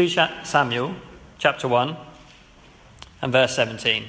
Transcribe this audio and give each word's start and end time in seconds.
2 0.00 0.08
Samuel 0.44 0.94
chapter 1.38 1.68
1 1.68 1.94
and 3.20 3.30
verse 3.30 3.54
17. 3.54 4.06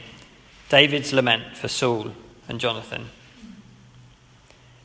David's 0.69 1.11
lament 1.11 1.57
for 1.57 1.67
Saul 1.67 2.13
and 2.47 2.61
Jonathan. 2.61 3.09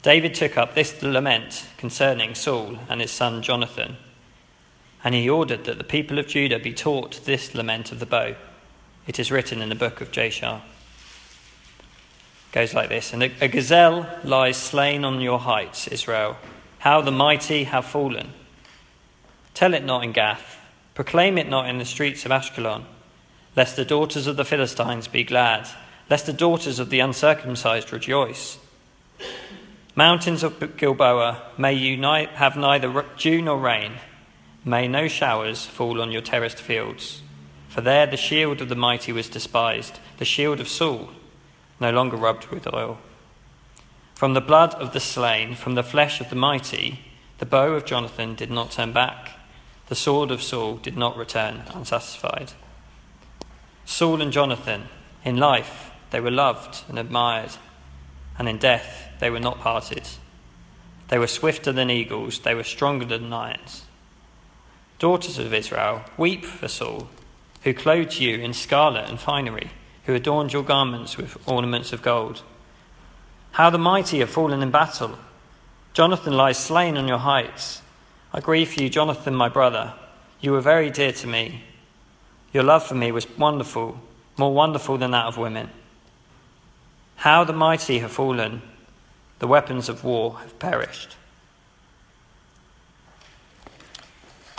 David 0.03 0.35
took 0.35 0.59
up 0.59 0.75
this 0.75 1.01
lament 1.05 1.69
concerning 1.77 2.35
Saul 2.35 2.81
and 2.89 3.01
his 3.01 3.13
son 3.13 3.41
Jonathan, 3.41 3.99
and 5.05 5.15
he 5.15 5.31
ordered 5.31 5.63
that 5.67 5.79
the 5.79 5.85
people 5.85 6.19
of 6.19 6.27
Judah 6.27 6.59
be 6.59 6.73
taught 6.73 7.25
this 7.25 7.55
lament 7.55 7.93
of 7.93 8.01
the 8.01 8.07
bow. 8.07 8.35
It 9.07 9.21
is 9.21 9.31
written 9.31 9.63
in 9.63 9.69
the 9.69 9.77
book 9.77 10.01
of 10.01 10.11
Jashar. 10.11 10.61
It 12.51 12.53
goes 12.53 12.75
like 12.75 12.89
this 12.89 13.13
And 13.13 13.23
a 13.23 13.47
gazelle 13.47 14.09
lies 14.25 14.57
slain 14.57 15.05
on 15.05 15.21
your 15.21 15.39
heights, 15.39 15.87
Israel. 15.87 16.37
How 16.81 17.01
the 17.01 17.13
mighty 17.13 17.63
have 17.63 17.85
fallen. 17.85 18.33
Tell 19.55 19.73
it 19.73 19.85
not 19.85 20.03
in 20.03 20.11
Gath, 20.11 20.57
proclaim 20.97 21.37
it 21.37 21.47
not 21.47 21.69
in 21.69 21.77
the 21.77 21.85
streets 21.85 22.25
of 22.25 22.33
Ashkelon, 22.33 22.83
lest 23.55 23.77
the 23.77 23.85
daughters 23.85 24.27
of 24.27 24.39
the 24.39 24.47
Philistines 24.47 25.07
be 25.07 25.23
glad, 25.23 25.69
lest 26.09 26.25
the 26.25 26.33
daughters 26.33 26.79
of 26.79 26.89
the 26.89 27.01
uncircumcised 27.01 27.93
rejoice. 27.93 28.57
Mountains 29.95 30.43
of 30.43 30.59
Gilboa, 30.79 31.43
may 31.59 31.75
you 31.75 32.03
have 32.03 32.57
neither 32.57 33.05
dew 33.19 33.43
nor 33.43 33.59
rain, 33.59 33.93
may 34.65 34.89
no 34.89 35.07
showers 35.07 35.67
fall 35.67 36.01
on 36.01 36.13
your 36.13 36.23
terraced 36.23 36.59
fields. 36.59 37.21
For 37.69 37.83
there 37.83 38.07
the 38.07 38.17
shield 38.17 38.63
of 38.63 38.71
the 38.71 38.75
mighty 38.75 39.13
was 39.13 39.29
despised, 39.29 40.01
the 40.17 40.25
shield 40.25 40.61
of 40.61 40.69
Saul, 40.69 41.11
no 41.79 41.91
longer 41.91 42.17
rubbed 42.17 42.47
with 42.47 42.73
oil. 42.73 42.97
From 44.15 44.33
the 44.33 44.41
blood 44.41 44.73
of 44.77 44.95
the 44.95 45.01
slain, 45.01 45.57
from 45.57 45.75
the 45.75 45.83
flesh 45.83 46.23
of 46.23 46.31
the 46.31 46.37
mighty, 46.37 47.01
the 47.37 47.45
bow 47.45 47.75
of 47.75 47.85
Jonathan 47.85 48.35
did 48.35 48.51
not 48.51 48.71
turn 48.71 48.93
back, 48.93 49.33
the 49.89 49.95
sword 49.95 50.31
of 50.31 50.43
Saul 50.43 50.77
did 50.77 50.97
not 50.97 51.17
return 51.17 51.63
unsatisfied. 51.75 52.53
Saul 53.85 54.21
and 54.21 54.33
Jonathan, 54.33 54.85
in 55.25 55.37
life, 55.37 55.91
they 56.11 56.21
were 56.21 56.31
loved 56.31 56.83
and 56.89 56.99
admired, 56.99 57.53
and 58.39 58.49
in 58.49 58.59
death, 58.59 59.11
they 59.21 59.31
were 59.31 59.41
not 59.41 59.61
parted. 59.61 60.09
They 61.09 61.19
were 61.19 61.27
swifter 61.27 61.73
than 61.73 61.91
eagles, 61.91 62.41
they 62.41 62.55
were 62.55 62.65
stronger 62.65 63.05
than 63.05 63.31
lions. 63.31 63.85
Daughters 64.99 65.39
of 65.39 65.55
Israel, 65.55 66.05
weep 66.17 66.45
for 66.45 66.69
Saul 66.69 67.09
who 67.67 67.75
clothed 67.75 68.21
you 68.21 68.39
in 68.39 68.53
scarlet 68.53 69.11
and 69.11 69.19
finery, 69.19 69.71
who 70.05 70.15
adorned 70.15 70.53
your 70.53 70.63
garments 70.63 71.17
with 71.17 71.37
ornaments 71.49 71.93
of 71.93 72.01
gold. 72.01 72.43
How 73.51 73.71
the 73.71 73.77
mighty 73.77 74.21
have 74.21 74.31
fallen 74.31 74.63
in 74.63 74.71
battle! 74.71 75.19
Jonathan 75.93 76.35
lies 76.35 76.59
slain 76.59 76.97
on 76.97 77.09
your 77.09 77.19
heights. 77.19 77.83
I 78.37 78.41
grieve 78.41 78.75
for 78.75 78.83
you, 78.83 78.91
Jonathan, 78.91 79.35
my 79.35 79.49
brother. 79.49 79.95
You 80.43 80.53
were 80.53 80.61
very 80.61 80.91
dear 80.91 81.11
to 81.11 81.27
me. 81.27 81.63
Your 82.53 82.65
love 82.65 82.87
for 82.87 82.95
me 82.95 83.11
was 83.11 83.27
wonderful, 83.39 83.99
more 84.37 84.53
wonderful 84.53 84.99
than 84.99 85.13
that 85.13 85.25
of 85.25 85.39
women. 85.39 85.71
How 87.17 87.45
the 87.45 87.55
mighty 87.55 88.01
have 88.01 88.13
fallen! 88.13 88.61
The 89.39 89.47
weapons 89.47 89.89
of 89.89 90.05
war 90.05 90.41
have 90.41 90.59
perished. 90.59 91.17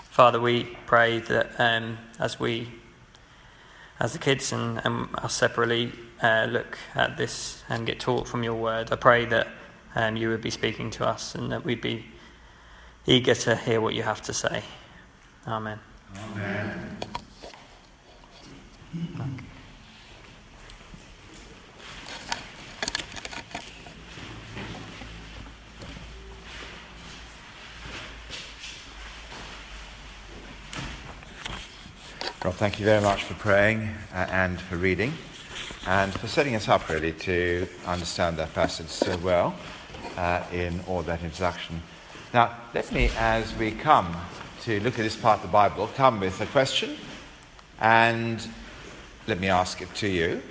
Father, 0.10 0.42
we 0.42 0.64
pray 0.88 1.20
that 1.20 1.52
um, 1.60 2.00
as 2.18 2.40
we 2.40 2.70
as 4.00 4.14
the 4.14 4.20
kids 4.20 4.52
and, 4.52 4.82
and 4.86 5.08
us 5.20 5.36
separately 5.36 5.92
uh, 6.24 6.48
look 6.50 6.80
at 6.96 7.18
this 7.18 7.64
and 7.70 7.86
get 7.86 8.00
taught 8.00 8.28
from 8.28 8.44
your 8.44 8.56
word, 8.56 8.92
I 8.92 8.96
pray 8.96 9.26
that 9.26 9.48
um, 9.96 10.18
you 10.18 10.30
would 10.30 10.42
be 10.42 10.50
speaking 10.50 10.90
to 10.92 11.08
us 11.08 11.36
and 11.36 11.52
that 11.52 11.64
we'd 11.64 11.82
be 11.82 12.06
eager 13.08 13.34
to 13.34 13.56
hear 13.56 13.80
what 13.82 13.96
you 13.96 14.04
have 14.04 14.22
to 14.24 14.34
say. 14.34 14.62
Amen. 15.48 15.80
Amen. 16.36 16.98
Rob, 32.44 32.56
thank 32.56 32.80
you 32.80 32.86
very 32.86 33.02
much 33.02 33.24
for 33.24 33.34
praying 33.34 33.90
uh, 34.14 34.28
and 34.30 34.62
for 34.62 34.78
reading 34.78 35.14
and 35.86 36.14
for 36.14 36.28
setting 36.28 36.56
us 36.56 36.70
up 36.70 36.88
really 36.88 37.12
to 37.12 37.68
understand 37.86 38.38
that 38.38 38.54
passage 38.54 38.88
so 38.88 39.18
well 39.18 39.56
uh, 40.18 40.44
in 40.54 40.80
all 40.88 41.02
that 41.02 41.24
introduction. 41.24 41.82
Now, 42.34 42.58
let 42.74 42.92
me, 42.92 43.10
as 43.18 43.56
we 43.56 43.72
come 43.72 44.14
to 44.64 44.82
look 44.82 45.00
at 45.00 45.04
this 45.04 45.16
part 45.16 45.38
of 45.38 45.44
the 45.44 45.52
Bible, 45.52 45.90
come 45.96 46.20
with 46.20 46.42
a 46.42 46.46
question 46.48 46.98
and 47.80 48.46
let 49.28 49.40
me 49.40 49.48
ask 49.48 49.82
it 49.82 49.96
to 49.96 50.10
you. 50.10 50.42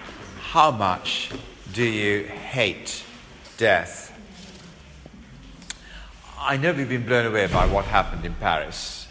How 0.41 0.71
much 0.71 1.31
do 1.75 1.85
you 1.85 2.25
hate 2.25 3.05
death? 3.59 4.19
I 6.41 6.57
know 6.57 6.73
we've 6.73 6.89
been 6.89 7.05
blown 7.05 7.27
away 7.27 7.47
by 7.47 7.67
what 7.67 7.85
happened 7.85 8.25
in 8.25 8.33
Paris 8.37 9.07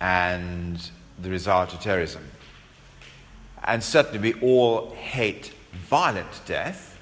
and 0.00 0.78
the 1.20 1.30
result 1.30 1.74
of 1.74 1.80
terrorism. 1.80 2.22
And 3.64 3.82
certainly 3.82 4.32
we 4.32 4.40
all 4.40 4.94
hate 4.94 5.52
violent 5.72 6.42
death. 6.46 6.96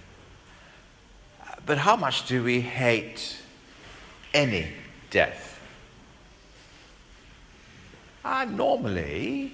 But 1.66 1.76
how 1.76 1.96
much 1.96 2.26
do 2.26 2.42
we 2.42 2.62
hate 2.62 3.36
any 4.32 4.68
death? 5.12 5.60
And 8.24 8.56
normally, 8.56 9.52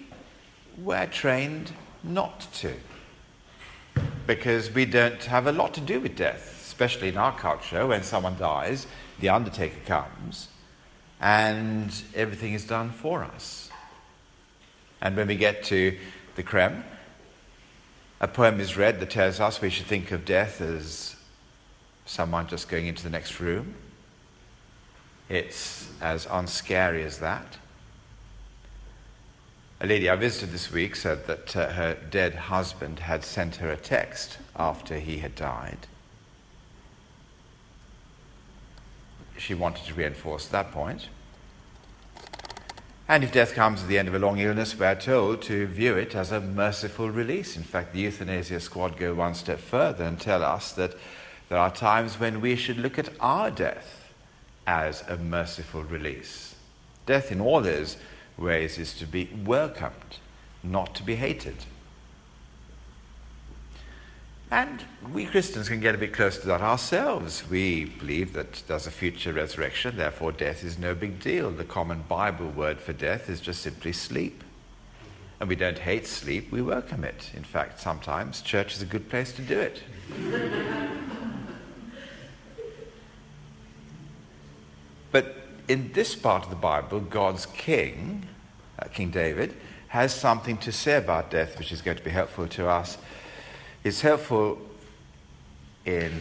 we're 0.78 1.06
trained 1.06 1.72
not 2.02 2.46
to. 2.54 2.72
Because 4.26 4.70
we 4.70 4.84
don't 4.84 5.22
have 5.24 5.46
a 5.46 5.52
lot 5.52 5.74
to 5.74 5.80
do 5.80 6.00
with 6.00 6.16
death, 6.16 6.62
especially 6.66 7.08
in 7.08 7.16
our 7.16 7.36
culture. 7.36 7.86
When 7.86 8.02
someone 8.02 8.38
dies, 8.38 8.86
the 9.20 9.28
undertaker 9.30 9.80
comes, 9.84 10.48
and 11.20 11.92
everything 12.14 12.54
is 12.54 12.64
done 12.64 12.90
for 12.90 13.24
us. 13.24 13.70
And 15.00 15.16
when 15.16 15.28
we 15.28 15.36
get 15.36 15.64
to 15.64 15.98
the 16.36 16.42
crem, 16.42 16.82
a 18.20 18.28
poem 18.28 18.60
is 18.60 18.76
read 18.76 19.00
that 19.00 19.10
tells 19.10 19.40
us 19.40 19.60
we 19.60 19.70
should 19.70 19.86
think 19.86 20.12
of 20.12 20.24
death 20.24 20.60
as 20.60 21.16
someone 22.04 22.46
just 22.48 22.68
going 22.68 22.86
into 22.86 23.02
the 23.02 23.10
next 23.10 23.40
room. 23.40 23.74
It's 25.28 25.88
as 26.00 26.26
unscary 26.26 27.04
as 27.04 27.18
that. 27.18 27.58
A 29.80 29.86
lady 29.86 30.08
I 30.10 30.16
visited 30.16 30.50
this 30.50 30.72
week 30.72 30.96
said 30.96 31.26
that 31.26 31.56
uh, 31.56 31.72
her 31.72 31.96
dead 32.10 32.34
husband 32.34 33.00
had 33.00 33.24
sent 33.24 33.56
her 33.56 33.70
a 33.70 33.76
text 33.76 34.38
after 34.56 34.98
he 34.98 35.18
had 35.18 35.34
died. 35.34 35.86
She 39.36 39.54
wanted 39.54 39.84
to 39.84 39.94
reinforce 39.94 40.46
that 40.48 40.72
point. 40.72 41.08
And 43.06 43.22
if 43.22 43.32
death 43.32 43.54
comes 43.54 43.82
at 43.82 43.88
the 43.88 43.98
end 43.98 44.08
of 44.08 44.14
a 44.14 44.18
long 44.18 44.38
illness, 44.38 44.76
we're 44.76 44.94
told 44.94 45.42
to 45.42 45.66
view 45.66 45.94
it 45.96 46.14
as 46.14 46.32
a 46.32 46.40
merciful 46.40 47.08
release. 47.08 47.56
In 47.56 47.62
fact, 47.62 47.92
the 47.92 48.00
euthanasia 48.00 48.60
squad 48.60 48.96
go 48.96 49.14
one 49.14 49.34
step 49.34 49.60
further 49.60 50.04
and 50.04 50.20
tell 50.20 50.42
us 50.42 50.72
that 50.72 50.94
there 51.48 51.58
are 51.58 51.70
times 51.70 52.18
when 52.18 52.40
we 52.40 52.56
should 52.56 52.78
look 52.78 52.98
at 52.98 53.10
our 53.20 53.50
death 53.50 54.07
as 54.68 55.02
a 55.08 55.16
merciful 55.16 55.82
release. 55.82 56.54
Death, 57.06 57.32
in 57.32 57.40
all 57.40 57.64
its 57.64 57.96
ways, 58.36 58.78
is 58.78 58.92
to 58.92 59.06
be 59.06 59.30
welcomed, 59.46 60.18
not 60.62 60.94
to 60.94 61.02
be 61.02 61.16
hated. 61.16 61.56
And 64.50 64.84
we 65.10 65.24
Christians 65.24 65.70
can 65.70 65.80
get 65.80 65.94
a 65.94 65.98
bit 65.98 66.12
close 66.12 66.36
to 66.38 66.46
that 66.48 66.60
ourselves. 66.60 67.48
We 67.48 67.86
believe 67.86 68.34
that 68.34 68.62
there's 68.68 68.86
a 68.86 68.90
future 68.90 69.32
resurrection, 69.32 69.96
therefore, 69.96 70.32
death 70.32 70.62
is 70.62 70.78
no 70.78 70.94
big 70.94 71.18
deal. 71.18 71.50
The 71.50 71.64
common 71.64 72.04
Bible 72.06 72.50
word 72.50 72.78
for 72.78 72.92
death 72.92 73.30
is 73.30 73.40
just 73.40 73.62
simply 73.62 73.94
sleep. 73.94 74.44
And 75.40 75.48
we 75.48 75.56
don't 75.56 75.78
hate 75.78 76.06
sleep, 76.06 76.52
we 76.52 76.60
welcome 76.60 77.04
it. 77.04 77.30
In 77.34 77.44
fact, 77.44 77.80
sometimes 77.80 78.42
church 78.42 78.74
is 78.74 78.82
a 78.82 78.86
good 78.86 79.08
place 79.08 79.32
to 79.32 79.42
do 79.42 79.58
it. 79.58 79.82
but 85.10 85.36
in 85.68 85.92
this 85.92 86.14
part 86.14 86.44
of 86.44 86.50
the 86.50 86.56
Bible, 86.56 87.00
God's 87.00 87.46
king, 87.46 88.26
uh, 88.78 88.86
King 88.88 89.10
David, 89.10 89.54
has 89.88 90.14
something 90.14 90.56
to 90.58 90.72
say 90.72 90.96
about 90.96 91.30
death 91.30 91.58
which 91.58 91.72
is 91.72 91.82
going 91.82 91.96
to 91.96 92.04
be 92.04 92.10
helpful 92.10 92.46
to 92.46 92.68
us 92.68 92.98
it's 93.84 94.00
helpful 94.00 94.58
in 95.84 96.12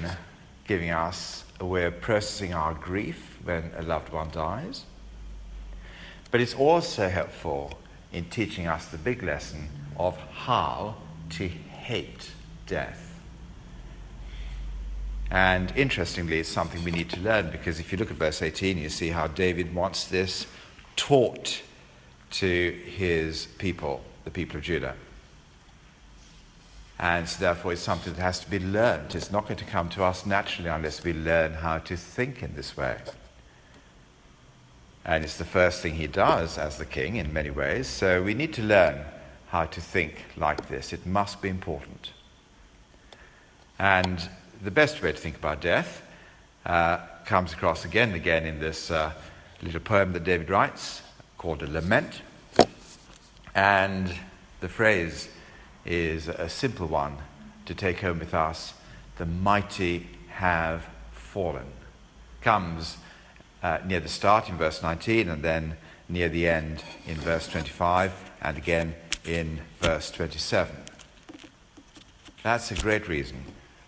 giving 0.67 0.91
us 0.91 1.43
a 1.59 1.65
way 1.65 1.85
of 1.85 1.99
processing 1.99 2.53
our 2.53 2.73
grief 2.73 3.39
when 3.43 3.71
a 3.75 3.81
loved 3.81 4.13
one 4.13 4.29
dies. 4.29 4.85
But 6.29 6.39
it's 6.39 6.53
also 6.53 7.09
helpful 7.09 7.77
in 8.13 8.25
teaching 8.25 8.67
us 8.67 8.85
the 8.85 8.97
big 8.97 9.23
lesson 9.23 9.69
of 9.97 10.15
how 10.17 10.95
to 11.31 11.47
hate 11.47 12.31
death. 12.67 13.06
And 15.29 15.73
interestingly, 15.75 16.39
it's 16.39 16.49
something 16.49 16.83
we 16.83 16.91
need 16.91 17.09
to 17.09 17.19
learn 17.19 17.51
because 17.51 17.79
if 17.79 17.91
you 17.91 17.97
look 17.97 18.11
at 18.11 18.17
verse 18.17 18.41
18, 18.41 18.77
you 18.77 18.89
see 18.89 19.09
how 19.09 19.27
David 19.27 19.75
wants 19.75 20.05
this 20.05 20.47
taught 20.95 21.61
to 22.31 22.71
his 22.85 23.47
people, 23.57 24.01
the 24.23 24.31
people 24.31 24.57
of 24.57 24.63
Judah. 24.63 24.95
And 26.99 27.29
so 27.29 27.39
therefore, 27.39 27.73
it's 27.73 27.81
something 27.81 28.13
that 28.13 28.21
has 28.21 28.39
to 28.39 28.49
be 28.49 28.59
learned. 28.59 29.13
It's 29.13 29.31
not 29.31 29.43
going 29.43 29.57
to 29.57 29.65
come 29.65 29.89
to 29.89 30.03
us 30.03 30.25
naturally 30.25 30.69
unless 30.69 31.03
we 31.03 31.13
learn 31.13 31.53
how 31.53 31.77
to 31.79 31.95
think 31.95 32.41
in 32.41 32.55
this 32.55 32.75
way. 32.75 32.97
And 35.05 35.23
it's 35.23 35.37
the 35.37 35.45
first 35.45 35.81
thing 35.81 35.95
he 35.95 36.07
does 36.07 36.57
as 36.57 36.77
the 36.77 36.85
king 36.85 37.17
in 37.17 37.31
many 37.31 37.49
ways. 37.49 37.87
So 37.87 38.23
we 38.23 38.33
need 38.33 38.53
to 38.55 38.63
learn 38.63 39.05
how 39.49 39.65
to 39.65 39.79
think 39.79 40.25
like 40.35 40.67
this. 40.67 40.91
It 40.91 41.05
must 41.05 41.41
be 41.41 41.49
important. 41.49 42.11
And 43.79 44.27
the 44.61 44.71
best 44.71 45.01
way 45.01 45.11
to 45.11 45.17
think 45.17 45.35
about 45.35 45.61
death 45.61 46.01
uh, 46.65 46.97
comes 47.25 47.53
across 47.53 47.85
again 47.85 48.09
and 48.09 48.17
again 48.17 48.45
in 48.45 48.59
this 48.59 48.89
uh, 48.89 49.11
little 49.61 49.79
poem 49.79 50.13
that 50.13 50.23
David 50.23 50.49
writes 50.49 51.01
called 51.37 51.61
a 51.61 51.67
lament. 51.67 52.21
And 53.53 54.13
the 54.59 54.69
phrase 54.69 55.29
is 55.85 56.27
a 56.27 56.49
simple 56.49 56.87
one 56.87 57.17
to 57.65 57.73
take 57.73 57.99
home 57.99 58.19
with 58.19 58.33
us 58.33 58.73
the 59.17 59.25
mighty 59.25 60.07
have 60.29 60.87
fallen. 61.11 61.65
Comes 62.41 62.97
uh, 63.63 63.79
near 63.85 63.99
the 63.99 64.09
start 64.09 64.47
in 64.47 64.57
verse 64.57 64.83
19 64.83 65.27
and 65.29 65.43
then 65.43 65.77
near 66.07 66.29
the 66.29 66.47
end 66.47 66.83
in 67.07 67.15
verse 67.15 67.47
25 67.47 68.13
and 68.41 68.57
again 68.57 68.95
in 69.25 69.59
verse 69.79 70.11
27. 70.11 70.75
That's 72.43 72.71
a 72.71 72.75
great 72.75 73.07
reason 73.07 73.43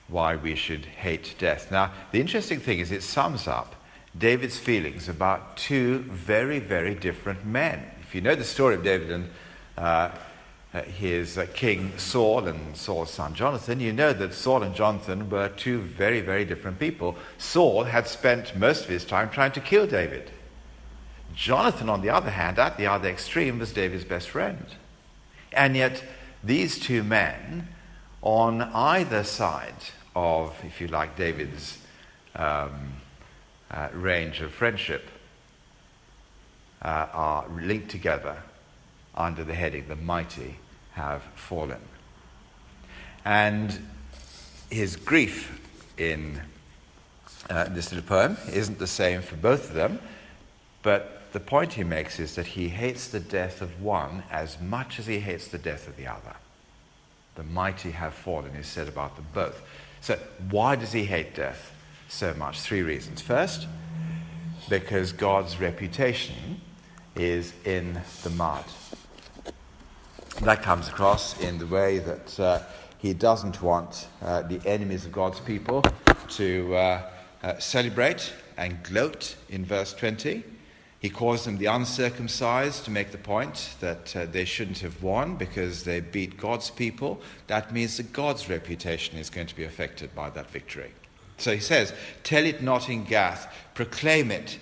why 0.10 0.36
we 0.36 0.56
should 0.56 0.86
hate 0.86 1.36
death. 1.38 1.72
Now, 1.72 1.92
the 2.12 2.20
interesting 2.20 2.60
thing 2.60 2.80
is 2.80 2.92
it 2.92 3.04
sums 3.04 3.48
up 3.48 3.76
David's 4.18 4.58
feelings 4.58 5.08
about 5.08 5.56
two 5.56 6.00
very, 6.00 6.60
very 6.60 6.96
different 6.96 7.46
men. 7.46 7.86
If 8.02 8.16
you 8.16 8.22
know 8.22 8.36
the 8.36 8.44
story 8.44 8.76
of 8.76 8.84
David 8.84 9.12
and 9.12 9.30
uh, 9.78 10.12
uh, 10.74 10.82
his 10.82 11.38
uh, 11.38 11.46
king 11.54 11.98
Saul 11.98 12.48
and 12.48 12.76
Saul's 12.76 13.12
son 13.12 13.34
Jonathan, 13.34 13.80
you 13.80 13.94
know 13.94 14.14
that 14.14 14.34
Saul 14.34 14.64
and 14.64 14.76
Jonathan 14.76 15.30
were 15.30 15.50
two 15.50 15.80
very, 15.82 16.22
very 16.22 16.44
different 16.44 16.80
people. 16.80 17.16
Saul 17.38 17.84
had 17.84 18.08
spent 18.08 18.56
most 18.56 18.84
of 18.84 18.90
his 18.90 19.06
time 19.06 19.30
trying 19.30 19.52
to 19.54 19.62
kill 19.62 19.86
David. 19.86 20.32
Jonathan, 21.36 21.90
on 21.90 22.02
the 22.02 22.10
other 22.10 22.32
hand, 22.32 22.58
at 22.58 22.78
the 22.78 22.88
other 22.88 23.08
extreme, 23.08 23.60
was 23.60 23.72
David's 23.72 24.04
best 24.04 24.30
friend. 24.30 24.66
And 25.54 25.76
yet, 25.76 26.04
these 26.44 26.80
two 26.80 27.04
men, 27.04 27.68
on 28.22 28.62
either 28.62 29.24
side 29.24 29.76
of, 30.16 30.56
if 30.64 30.82
you 30.82 30.88
like, 30.88 31.16
David's 31.16 31.78
um, 32.36 32.94
uh, 33.72 33.90
range 33.94 34.42
of 34.42 34.52
friendship, 34.52 35.10
uh, 36.82 37.08
are 37.12 37.46
linked 37.50 37.90
together 37.90 38.38
under 39.16 39.44
the 39.44 39.54
heading 39.54 39.88
The 39.88 39.96
Mighty 39.96 40.56
Have 40.94 41.24
Fallen. 41.36 41.82
And 43.26 43.78
his 44.70 44.96
grief 44.96 45.62
in 45.98 46.42
uh, 47.50 47.66
this 47.66 47.92
little 47.92 48.08
poem 48.08 48.38
isn't 48.52 48.80
the 48.80 48.88
same 48.88 49.22
for 49.22 49.36
both 49.36 49.70
of 49.70 49.76
them, 49.76 50.00
but 50.84 51.32
the 51.34 51.40
point 51.40 51.74
he 51.74 51.84
makes 51.84 52.20
is 52.20 52.36
that 52.36 52.48
he 52.48 52.70
hates 52.70 53.10
the 53.10 53.20
death 53.20 53.62
of 53.62 53.82
one 53.82 54.24
as 54.32 54.60
much 54.60 55.00
as 55.00 55.06
he 55.06 55.20
hates 55.20 55.48
the 55.48 55.58
death 55.58 55.88
of 55.88 55.96
the 55.98 56.08
other. 56.08 56.36
The 57.36 57.44
mighty 57.44 57.92
have 57.92 58.14
fallen 58.14 58.56
is 58.56 58.68
said 58.68 58.88
about 58.88 59.16
them 59.16 59.26
both. 59.34 59.62
So, 60.02 60.18
why 60.50 60.76
does 60.76 60.92
he 60.92 61.06
hate 61.06 61.36
death 61.36 61.74
so 62.08 62.34
much? 62.34 62.62
Three 62.62 62.82
reasons. 62.82 63.22
First, 63.22 63.68
because 64.70 65.12
God's 65.12 65.60
reputation 65.60 66.62
is 67.16 67.54
in 67.66 68.00
the 68.24 68.30
mud. 68.32 68.64
That 70.42 70.62
comes 70.62 70.88
across 70.88 71.40
in 71.42 71.58
the 71.58 71.68
way 71.68 72.00
that 72.00 72.40
uh, 72.40 72.60
he 72.98 73.14
doesn't 73.14 73.62
want 73.62 74.08
uh, 74.22 74.44
the 74.44 74.62
enemies 74.66 75.06
of 75.06 75.12
God's 75.12 75.40
people 75.40 75.84
to 76.30 76.76
uh, 76.76 77.10
uh 77.42 77.58
celebrate 77.58 78.34
and 78.58 78.82
gloat 78.84 79.36
in 79.50 79.66
verse 79.66 79.94
20. 79.94 80.44
He 81.00 81.10
calls 81.10 81.46
them 81.46 81.58
the 81.58 81.68
uncircumcised 81.68 82.84
to 82.84 82.92
make 82.92 83.12
the 83.12 83.18
point 83.18 83.76
that 83.80 84.16
uh, 84.16 84.26
they 84.26 84.44
shouldn't 84.44 84.80
have 84.80 85.02
won 85.02 85.38
because 85.38 85.86
they 85.86 86.02
beat 86.02 86.38
God's 86.38 86.70
people. 86.70 87.22
That 87.48 87.72
means 87.74 87.98
that 87.98 88.12
God's 88.12 88.50
reputation 88.50 89.18
is 89.18 89.30
going 89.30 89.48
to 89.48 89.56
be 89.56 89.64
affected 89.64 90.14
by 90.14 90.30
that 90.32 90.52
victory. 90.52 90.92
So 91.38 91.54
he 91.54 91.62
says, 91.62 91.94
Tell 92.24 92.46
it 92.46 92.62
not 92.62 92.90
in 92.90 93.06
Gath, 93.06 93.54
proclaim 93.76 94.30
it 94.30 94.60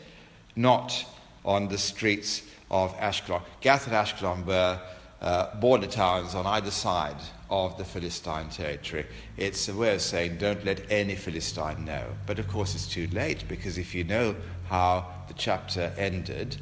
not 0.55 1.05
on 1.43 1.69
the 1.69 1.77
streets 1.79 2.43
of 2.69 2.95
Ashkelon. 2.97 3.41
Gath 3.61 3.87
and 3.87 3.95
Ashkelon 3.95 4.45
were 4.45 4.79
uh, 5.21 5.55
border 5.55 5.87
towns 5.87 6.35
on 6.35 6.45
either 6.45 6.71
side 6.71 7.17
of 7.49 7.77
the 7.77 7.85
Philistine 7.85 8.49
territory. 8.49 9.05
It's 9.37 9.67
a 9.69 9.73
way 9.73 9.95
of 9.95 10.01
saying, 10.01 10.37
don't 10.37 10.63
let 10.65 10.81
any 10.91 11.15
Philistine 11.15 11.85
know. 11.85 12.03
But 12.25 12.39
of 12.39 12.47
course, 12.47 12.75
it's 12.75 12.87
too 12.87 13.07
late 13.11 13.47
because 13.47 13.77
if 13.77 13.95
you 13.95 14.03
know 14.03 14.35
how 14.69 15.07
the 15.27 15.33
chapter 15.33 15.93
ended, 15.97 16.57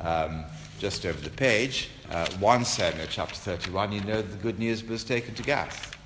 um, 0.00 0.44
just 0.78 1.06
over 1.06 1.20
the 1.20 1.30
page, 1.30 1.90
uh, 2.10 2.28
1 2.40 2.64
Samuel 2.64 3.06
chapter 3.08 3.36
31, 3.36 3.92
you 3.92 4.00
know 4.02 4.22
the 4.22 4.36
good 4.36 4.58
news 4.58 4.84
was 4.84 5.04
taken 5.04 5.34
to 5.34 5.42
Gath. 5.42 5.96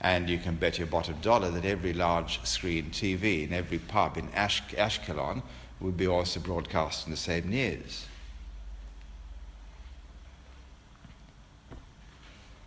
And 0.00 0.28
you 0.28 0.38
can 0.38 0.56
bet 0.56 0.78
your 0.78 0.86
bottom 0.86 1.16
dollar 1.22 1.50
that 1.50 1.64
every 1.64 1.94
large 1.94 2.44
screen 2.44 2.90
TV 2.90 3.46
in 3.46 3.52
every 3.52 3.78
pub 3.78 4.18
in 4.18 4.28
Ash- 4.34 4.62
Ashkelon 4.74 5.42
would 5.80 5.96
be 5.96 6.06
also 6.06 6.38
broadcasting 6.38 7.10
the 7.10 7.16
same 7.16 7.48
news. 7.48 8.06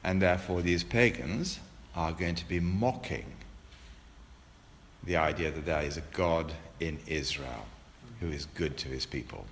And 0.03 0.21
therefore, 0.21 0.61
these 0.61 0.83
pagans 0.83 1.59
are 1.95 2.11
going 2.11 2.35
to 2.35 2.47
be 2.47 2.59
mocking 2.59 3.25
the 5.03 5.17
idea 5.17 5.51
that 5.51 5.65
there 5.65 5.81
is 5.81 5.97
a 5.97 6.03
God 6.13 6.51
in 6.79 6.99
Israel 7.07 7.65
who 8.19 8.29
is 8.29 8.45
good 8.45 8.77
to 8.77 8.87
his 8.87 9.05
people. 9.05 9.45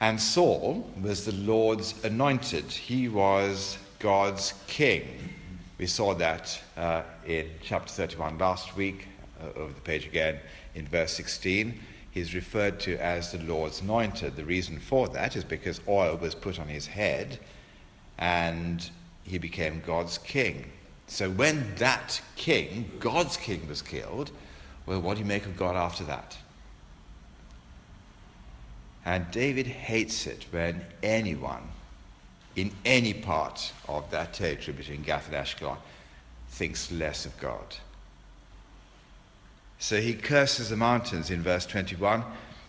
And 0.00 0.20
Saul 0.20 0.88
was 1.00 1.24
the 1.24 1.32
Lord's 1.32 2.04
anointed, 2.04 2.70
he 2.70 3.08
was 3.08 3.78
God's 3.98 4.54
king. 4.66 5.34
We 5.76 5.86
saw 5.86 6.14
that 6.14 6.60
uh, 6.76 7.02
in 7.26 7.48
chapter 7.62 7.92
31 7.92 8.38
last 8.38 8.76
week, 8.76 9.06
uh, 9.40 9.58
over 9.58 9.72
the 9.72 9.80
page 9.80 10.06
again, 10.06 10.38
in 10.74 10.86
verse 10.86 11.12
16. 11.12 11.78
He's 12.10 12.34
referred 12.34 12.80
to 12.80 12.96
as 12.96 13.32
the 13.32 13.38
Lord's 13.38 13.80
anointed. 13.80 14.34
The 14.34 14.44
reason 14.44 14.78
for 14.78 15.08
that 15.08 15.36
is 15.36 15.44
because 15.44 15.80
oil 15.86 16.16
was 16.16 16.34
put 16.34 16.58
on 16.58 16.66
his 16.66 16.86
head 16.86 17.38
and 18.18 18.90
he 19.24 19.38
became 19.38 19.82
God's 19.86 20.18
king. 20.18 20.70
So 21.06 21.30
when 21.30 21.74
that 21.76 22.20
king, 22.36 22.90
God's 22.98 23.36
king, 23.36 23.66
was 23.68 23.82
killed, 23.82 24.30
well, 24.86 25.00
what 25.00 25.14
do 25.14 25.20
you 25.20 25.26
make 25.26 25.46
of 25.46 25.56
God 25.56 25.76
after 25.76 26.04
that? 26.04 26.36
And 29.04 29.30
David 29.30 29.66
hates 29.66 30.26
it 30.26 30.46
when 30.50 30.84
anyone 31.02 31.62
in 32.56 32.72
any 32.84 33.14
part 33.14 33.72
of 33.88 34.10
that 34.10 34.34
territory 34.34 34.76
between 34.76 35.02
Gath 35.02 35.32
and 35.32 35.36
Ashkelon 35.36 35.78
thinks 36.50 36.90
less 36.90 37.24
of 37.24 37.38
God. 37.38 37.76
So 39.78 40.00
he 40.00 40.14
curses 40.14 40.70
the 40.70 40.76
mountains 40.76 41.30
in 41.30 41.42
verse 41.42 41.64
21 41.64 42.24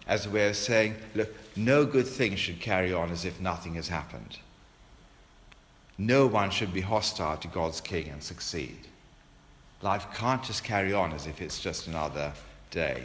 as 0.07 0.25
a 0.25 0.29
way 0.29 0.47
of 0.47 0.55
saying, 0.55 0.95
look, 1.15 1.33
no 1.55 1.85
good 1.85 2.07
thing 2.07 2.35
should 2.35 2.61
carry 2.61 2.93
on 2.93 3.11
as 3.11 3.25
if 3.25 3.41
nothing 3.41 3.73
has 3.75 3.87
happened. 3.87 4.37
No 5.99 6.27
one 6.27 6.49
should 6.49 6.73
be 6.73 6.79
hostile 6.79 7.35
to 7.37 7.47
God's 7.49 7.81
king 7.81 8.07
and 8.07 8.23
succeed. 8.23 8.79
Life 9.81 10.07
can't 10.15 10.41
just 10.41 10.63
carry 10.63 10.93
on 10.93 11.11
as 11.11 11.27
if 11.27 11.41
it's 11.41 11.59
just 11.59 11.87
another 11.87 12.31
day. 12.71 13.03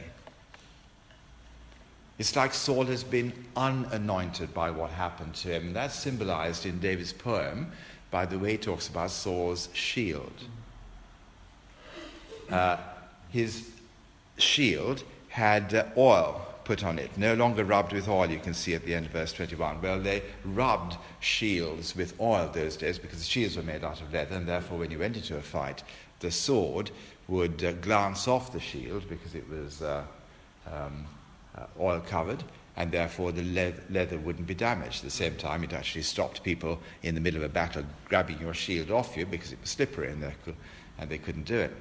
It's 2.19 2.37
like 2.37 2.55
Saul 2.55 2.85
has 2.85 3.03
been 3.03 3.33
unanointed 3.57 4.55
by 4.55 4.71
what 4.71 4.91
happened 4.91 5.35
to 5.37 5.49
him. 5.49 5.73
That's 5.73 5.97
symbolized 5.97 6.67
in 6.67 6.79
David's 6.79 7.13
poem 7.13 7.73
by 8.13 8.27
the 8.27 8.39
way 8.39 8.53
he 8.53 8.59
talks 8.59 8.87
about 8.87 9.11
Saul's 9.11 9.69
shield. 9.73 10.45
Uh, 12.49 12.77
his 13.31 13.71
shield 14.39 15.03
had 15.35 15.75
uh, 15.75 15.85
oil 15.97 16.41
put 16.63 16.85
on 16.85 16.97
it, 16.97 17.11
no 17.19 17.35
longer 17.35 17.65
rubbed 17.65 17.93
with 17.93 18.07
oil, 18.07 18.31
you 18.31 18.39
can 18.39 18.55
see 18.55 18.73
at 18.73 18.85
the 18.85 18.95
end 18.95 19.05
of 19.05 19.11
verse 19.11 19.33
21. 19.33 19.83
Well, 19.83 20.01
they 20.01 20.23
rubbed 20.45 20.97
shields 21.19 21.97
with 21.97 22.15
oil 22.21 22.49
those 22.55 22.77
days 22.77 23.01
because 23.01 23.19
the 23.19 23.25
shields 23.25 23.57
were 23.57 23.65
made 23.65 23.83
out 23.83 24.01
of 24.01 24.13
leather, 24.13 24.37
and 24.37 24.47
therefore, 24.47 24.79
when 24.79 24.93
you 24.93 25.01
went 25.01 25.17
into 25.17 25.37
a 25.37 25.43
fight, 25.43 25.83
the 26.21 26.31
sword 26.31 26.93
would 27.27 27.65
uh, 27.65 27.73
glance 27.73 28.29
off 28.29 28.53
the 28.53 28.61
shield 28.61 29.09
because 29.09 29.35
it 29.35 29.49
was 29.51 29.83
uh, 29.83 30.05
um, 30.73 31.05
uh, 31.59 31.67
oil 31.81 31.99
covered, 31.99 32.45
and 32.77 32.93
therefore 32.93 33.33
the 33.33 33.43
le- 33.43 33.93
leather 33.93 34.19
wouldn't 34.19 34.47
be 34.47 34.55
damaged. 34.55 34.99
At 34.99 35.03
the 35.03 35.11
same 35.11 35.35
time, 35.35 35.65
it 35.65 35.73
actually 35.73 36.03
stopped 36.03 36.45
people 36.45 36.79
in 37.03 37.17
the 37.17 37.21
middle 37.21 37.43
of 37.43 37.51
a 37.51 37.53
battle 37.53 37.83
grabbing 38.09 38.39
your 38.39 38.55
shield 38.55 38.93
off 38.93 39.17
you 39.17 39.27
because 39.27 39.51
it 39.51 39.61
was 39.61 39.71
slippery 39.71 40.13
and 40.13 40.23
they 41.11 41.19
couldn't 41.19 41.47
do 41.47 41.59
it. 41.59 41.73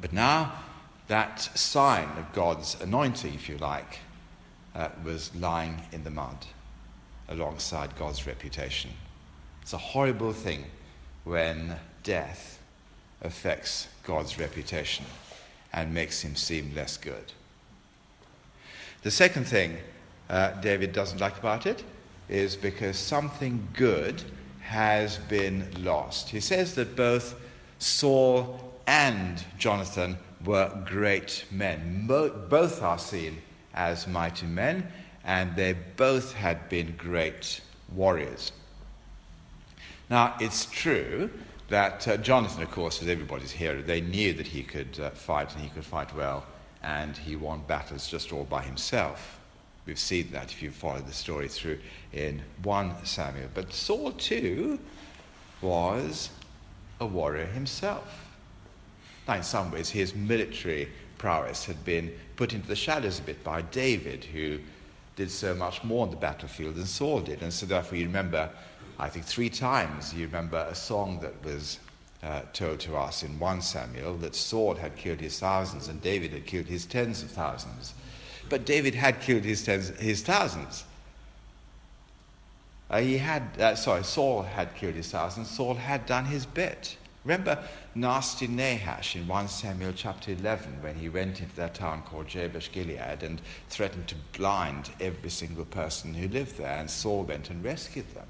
But 0.00 0.12
now, 0.12 0.52
that 1.08 1.40
sign 1.40 2.08
of 2.18 2.32
God's 2.32 2.80
anointing, 2.80 3.34
if 3.34 3.48
you 3.48 3.58
like, 3.58 3.98
uh, 4.74 4.88
was 5.04 5.34
lying 5.34 5.82
in 5.92 6.04
the 6.04 6.10
mud 6.10 6.46
alongside 7.28 7.96
God's 7.96 8.26
reputation. 8.26 8.90
It's 9.62 9.72
a 9.72 9.78
horrible 9.78 10.32
thing 10.32 10.64
when 11.24 11.76
death 12.02 12.60
affects 13.22 13.88
God's 14.02 14.38
reputation 14.38 15.06
and 15.72 15.92
makes 15.92 16.20
him 16.22 16.36
seem 16.36 16.72
less 16.74 16.96
good. 16.96 17.32
The 19.02 19.10
second 19.10 19.44
thing 19.44 19.78
uh, 20.30 20.52
David 20.60 20.92
doesn't 20.92 21.20
like 21.20 21.38
about 21.38 21.66
it 21.66 21.84
is 22.28 22.56
because 22.56 22.96
something 22.96 23.68
good 23.74 24.22
has 24.60 25.18
been 25.18 25.68
lost. 25.78 26.30
He 26.30 26.40
says 26.40 26.74
that 26.76 26.96
both 26.96 27.38
Saul 27.78 28.72
and 28.86 29.44
Jonathan 29.58 30.16
were 30.44 30.70
great 30.84 31.44
men. 31.50 32.06
both 32.06 32.82
are 32.82 32.98
seen 32.98 33.42
as 33.74 34.06
mighty 34.06 34.46
men, 34.46 34.86
and 35.24 35.56
they 35.56 35.72
both 35.96 36.34
had 36.34 36.68
been 36.68 36.94
great 36.96 37.60
warriors. 37.94 38.52
Now, 40.10 40.34
it's 40.38 40.66
true 40.66 41.30
that 41.68 42.06
uh, 42.06 42.16
Jonathan, 42.18 42.62
of 42.62 42.70
course, 42.70 43.00
was 43.00 43.08
everybody's 43.08 43.52
hero. 43.52 43.80
They 43.80 44.00
knew 44.00 44.34
that 44.34 44.46
he 44.46 44.62
could 44.62 45.00
uh, 45.00 45.10
fight 45.10 45.52
and 45.52 45.62
he 45.62 45.70
could 45.70 45.84
fight 45.84 46.14
well, 46.14 46.44
and 46.82 47.16
he 47.16 47.36
won 47.36 47.62
battles 47.66 48.08
just 48.08 48.32
all 48.32 48.44
by 48.44 48.62
himself. 48.62 49.40
We've 49.86 49.98
seen 49.98 50.30
that 50.32 50.52
if 50.52 50.62
you 50.62 50.70
follow 50.70 51.00
the 51.00 51.12
story 51.12 51.48
through 51.48 51.78
in 52.12 52.42
1 52.62 53.04
Samuel. 53.04 53.48
But 53.54 53.72
Saul, 53.72 54.12
too, 54.12 54.78
was 55.60 56.30
a 57.00 57.06
warrior 57.06 57.46
himself. 57.46 58.23
Now, 59.26 59.34
in 59.36 59.42
some 59.42 59.70
ways, 59.70 59.90
his 59.90 60.14
military 60.14 60.88
prowess 61.18 61.64
had 61.64 61.84
been 61.84 62.12
put 62.36 62.52
into 62.52 62.66
the 62.66 62.76
shadows 62.76 63.18
a 63.18 63.22
bit 63.22 63.42
by 63.42 63.62
David, 63.62 64.24
who 64.24 64.58
did 65.16 65.30
so 65.30 65.54
much 65.54 65.82
more 65.84 66.04
on 66.04 66.10
the 66.10 66.16
battlefield 66.16 66.74
than 66.74 66.86
Saul 66.86 67.20
did. 67.20 67.42
And 67.42 67.52
so, 67.52 67.66
therefore, 67.66 67.98
you 67.98 68.06
remember, 68.06 68.50
I 68.98 69.08
think 69.08 69.24
three 69.24 69.48
times, 69.48 70.12
you 70.12 70.26
remember 70.26 70.66
a 70.68 70.74
song 70.74 71.20
that 71.20 71.42
was 71.44 71.78
uh, 72.22 72.42
told 72.52 72.80
to 72.80 72.96
us 72.96 73.22
in 73.22 73.38
1 73.38 73.60
Samuel 73.60 74.16
that 74.16 74.34
Saul 74.34 74.74
had 74.74 74.96
killed 74.96 75.20
his 75.20 75.38
thousands 75.38 75.88
and 75.88 76.00
David 76.00 76.32
had 76.32 76.46
killed 76.46 76.66
his 76.66 76.86
tens 76.86 77.22
of 77.22 77.30
thousands. 77.30 77.94
But 78.48 78.64
David 78.64 78.94
had 78.94 79.20
killed 79.20 79.44
his, 79.44 79.62
tens, 79.62 79.88
his 80.00 80.22
thousands. 80.22 80.84
Uh, 82.90 83.00
he 83.00 83.18
had, 83.18 83.42
uh, 83.58 83.74
sorry, 83.74 84.04
Saul 84.04 84.42
had 84.42 84.74
killed 84.74 84.94
his 84.94 85.10
thousands. 85.10 85.50
Saul 85.50 85.74
had 85.74 86.06
done 86.06 86.24
his 86.24 86.46
bit. 86.46 86.96
Remember 87.24 87.58
nasty 87.94 88.46
Nahash 88.46 89.16
in 89.16 89.26
1 89.26 89.48
Samuel 89.48 89.94
chapter 89.96 90.32
11 90.32 90.82
when 90.82 90.94
he 90.96 91.08
went 91.08 91.40
into 91.40 91.56
that 91.56 91.74
town 91.74 92.02
called 92.02 92.28
Jabesh 92.28 92.70
Gilead 92.70 93.22
and 93.22 93.40
threatened 93.70 94.08
to 94.08 94.14
blind 94.36 94.90
every 95.00 95.30
single 95.30 95.64
person 95.64 96.12
who 96.12 96.28
lived 96.28 96.58
there, 96.58 96.76
and 96.76 96.90
Saul 96.90 97.22
went 97.22 97.48
and 97.48 97.64
rescued 97.64 98.14
them. 98.14 98.26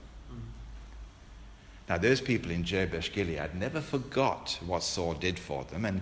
Now, 1.89 1.99
those 1.99 2.21
people 2.21 2.53
in 2.53 2.63
Jabesh 2.63 3.13
Gilead 3.13 3.55
never 3.57 3.81
forgot 3.81 4.59
what 4.65 4.85
Saul 4.85 5.15
did 5.15 5.41
for 5.41 5.65
them, 5.65 5.85
and 5.85 6.01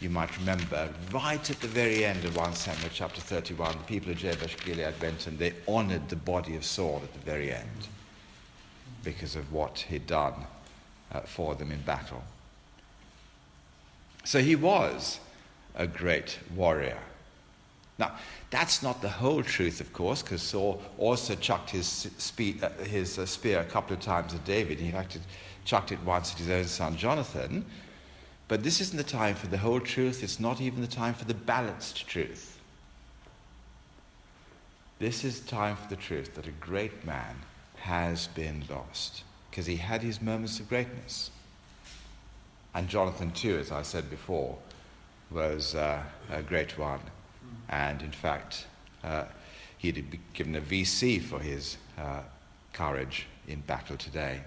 you 0.00 0.10
might 0.10 0.38
remember 0.38 0.90
right 1.12 1.50
at 1.50 1.60
the 1.60 1.66
very 1.66 2.04
end 2.04 2.26
of 2.26 2.36
1 2.36 2.54
Samuel 2.54 2.90
chapter 2.92 3.22
31, 3.22 3.78
the 3.78 3.84
people 3.84 4.12
of 4.12 4.18
Jabesh 4.18 4.56
Gilead 4.58 5.00
went 5.00 5.26
and 5.26 5.38
they 5.38 5.54
honored 5.66 6.10
the 6.10 6.16
body 6.16 6.56
of 6.56 6.64
Saul 6.64 7.00
at 7.02 7.12
the 7.14 7.20
very 7.20 7.52
end 7.52 7.88
because 9.02 9.34
of 9.34 9.50
what 9.50 9.78
he'd 9.88 10.06
done 10.06 10.34
uh, 11.10 11.20
for 11.20 11.54
them 11.54 11.72
in 11.72 11.80
battle. 11.82 12.22
So 14.24 14.40
he 14.40 14.56
was 14.56 15.20
a 15.74 15.86
great 15.86 16.38
warrior. 16.54 16.98
Now, 17.98 18.12
that's 18.50 18.82
not 18.82 19.02
the 19.02 19.08
whole 19.08 19.42
truth, 19.42 19.80
of 19.80 19.92
course, 19.92 20.22
because 20.22 20.42
Saul 20.42 20.82
also 20.98 21.34
chucked 21.34 21.70
his, 21.70 21.86
spe- 21.86 22.62
uh, 22.62 22.70
his 22.84 23.18
uh, 23.18 23.26
spear 23.26 23.60
a 23.60 23.64
couple 23.64 23.94
of 23.94 24.02
times 24.02 24.34
at 24.34 24.44
David. 24.44 24.80
He 24.80 24.92
actually 24.92 25.22
chucked 25.64 25.92
it 25.92 26.02
once 26.04 26.32
at 26.32 26.38
his 26.38 26.50
own 26.50 26.64
son 26.64 26.96
Jonathan. 26.96 27.64
But 28.48 28.62
this 28.62 28.80
isn't 28.80 28.96
the 28.96 29.04
time 29.04 29.36
for 29.36 29.46
the 29.46 29.58
whole 29.58 29.80
truth. 29.80 30.22
It's 30.22 30.40
not 30.40 30.60
even 30.60 30.80
the 30.80 30.88
time 30.88 31.14
for 31.14 31.24
the 31.24 31.34
balanced 31.34 32.06
truth. 32.08 32.58
This 34.98 35.24
is 35.24 35.40
time 35.40 35.76
for 35.76 35.88
the 35.88 35.96
truth 35.96 36.34
that 36.34 36.46
a 36.46 36.52
great 36.52 37.04
man 37.04 37.36
has 37.76 38.28
been 38.28 38.64
lost 38.68 39.22
because 39.50 39.66
he 39.66 39.76
had 39.76 40.02
his 40.02 40.20
moments 40.20 40.58
of 40.58 40.68
greatness. 40.68 41.30
And 42.74 42.88
Jonathan, 42.88 43.30
too, 43.30 43.56
as 43.58 43.70
I 43.70 43.82
said 43.82 44.10
before, 44.10 44.58
was 45.30 45.74
uh, 45.74 46.02
a 46.30 46.42
great 46.42 46.76
one. 46.78 47.00
And 47.68 48.02
in 48.02 48.10
fact, 48.10 48.66
uh, 49.02 49.24
he'd 49.78 50.10
be 50.10 50.20
given 50.32 50.56
a 50.56 50.60
VC 50.60 51.22
for 51.22 51.38
his 51.38 51.76
uh, 51.98 52.20
courage 52.72 53.26
in 53.46 53.60
battle 53.60 53.96
today. 53.96 54.40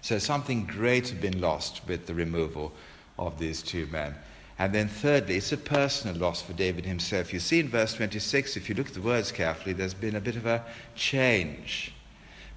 So 0.00 0.18
something 0.18 0.64
great 0.64 1.08
had 1.08 1.20
been 1.20 1.40
lost 1.40 1.82
with 1.86 2.06
the 2.06 2.14
removal 2.14 2.72
of 3.18 3.38
these 3.38 3.62
two 3.62 3.86
men. 3.86 4.14
And 4.58 4.74
then, 4.74 4.88
thirdly, 4.88 5.36
it's 5.36 5.52
a 5.52 5.56
personal 5.56 6.16
loss 6.16 6.42
for 6.42 6.52
David 6.52 6.84
himself. 6.84 7.32
You 7.32 7.40
see 7.40 7.60
in 7.60 7.68
verse 7.68 7.94
26, 7.94 8.56
if 8.56 8.68
you 8.68 8.74
look 8.74 8.88
at 8.88 8.94
the 8.94 9.00
words 9.00 9.32
carefully, 9.32 9.72
there's 9.72 9.94
been 9.94 10.16
a 10.16 10.20
bit 10.20 10.36
of 10.36 10.46
a 10.46 10.64
change. 10.94 11.94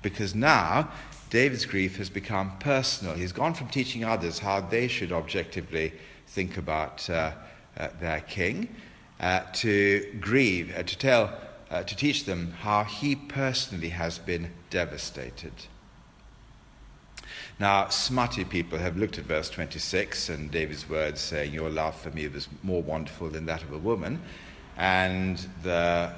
Because 0.01 0.35
now 0.35 0.91
David's 1.33 1.65
grief 1.65 1.97
has 1.97 2.11
become 2.11 2.55
personal. 2.59 3.15
He's 3.15 3.31
gone 3.31 3.55
from 3.55 3.67
teaching 3.67 4.05
others 4.05 4.37
how 4.37 4.61
they 4.61 4.87
should 4.87 5.11
objectively 5.11 5.91
think 6.27 6.57
about 6.57 7.09
uh, 7.09 7.31
uh, 7.75 7.87
their 7.99 8.19
king 8.19 8.69
uh, 9.19 9.41
to 9.53 10.15
grieve, 10.21 10.71
uh, 10.77 10.83
to 10.83 10.95
tell, 10.95 11.33
uh, 11.71 11.81
to 11.81 11.95
teach 11.95 12.25
them 12.25 12.51
how 12.59 12.83
he 12.83 13.15
personally 13.15 13.89
has 13.89 14.19
been 14.19 14.51
devastated. 14.69 15.53
Now, 17.57 17.89
smutty 17.89 18.45
people 18.45 18.77
have 18.77 18.95
looked 18.95 19.17
at 19.17 19.25
verse 19.25 19.49
26 19.49 20.29
and 20.29 20.51
David's 20.51 20.87
words 20.87 21.19
saying, 21.19 21.51
Your 21.51 21.71
love 21.71 21.99
for 21.99 22.11
me 22.11 22.27
was 22.27 22.47
more 22.61 22.83
wonderful 22.83 23.31
than 23.31 23.47
that 23.47 23.63
of 23.63 23.73
a 23.73 23.79
woman. 23.79 24.21
And 24.77 25.43
the 25.63 26.13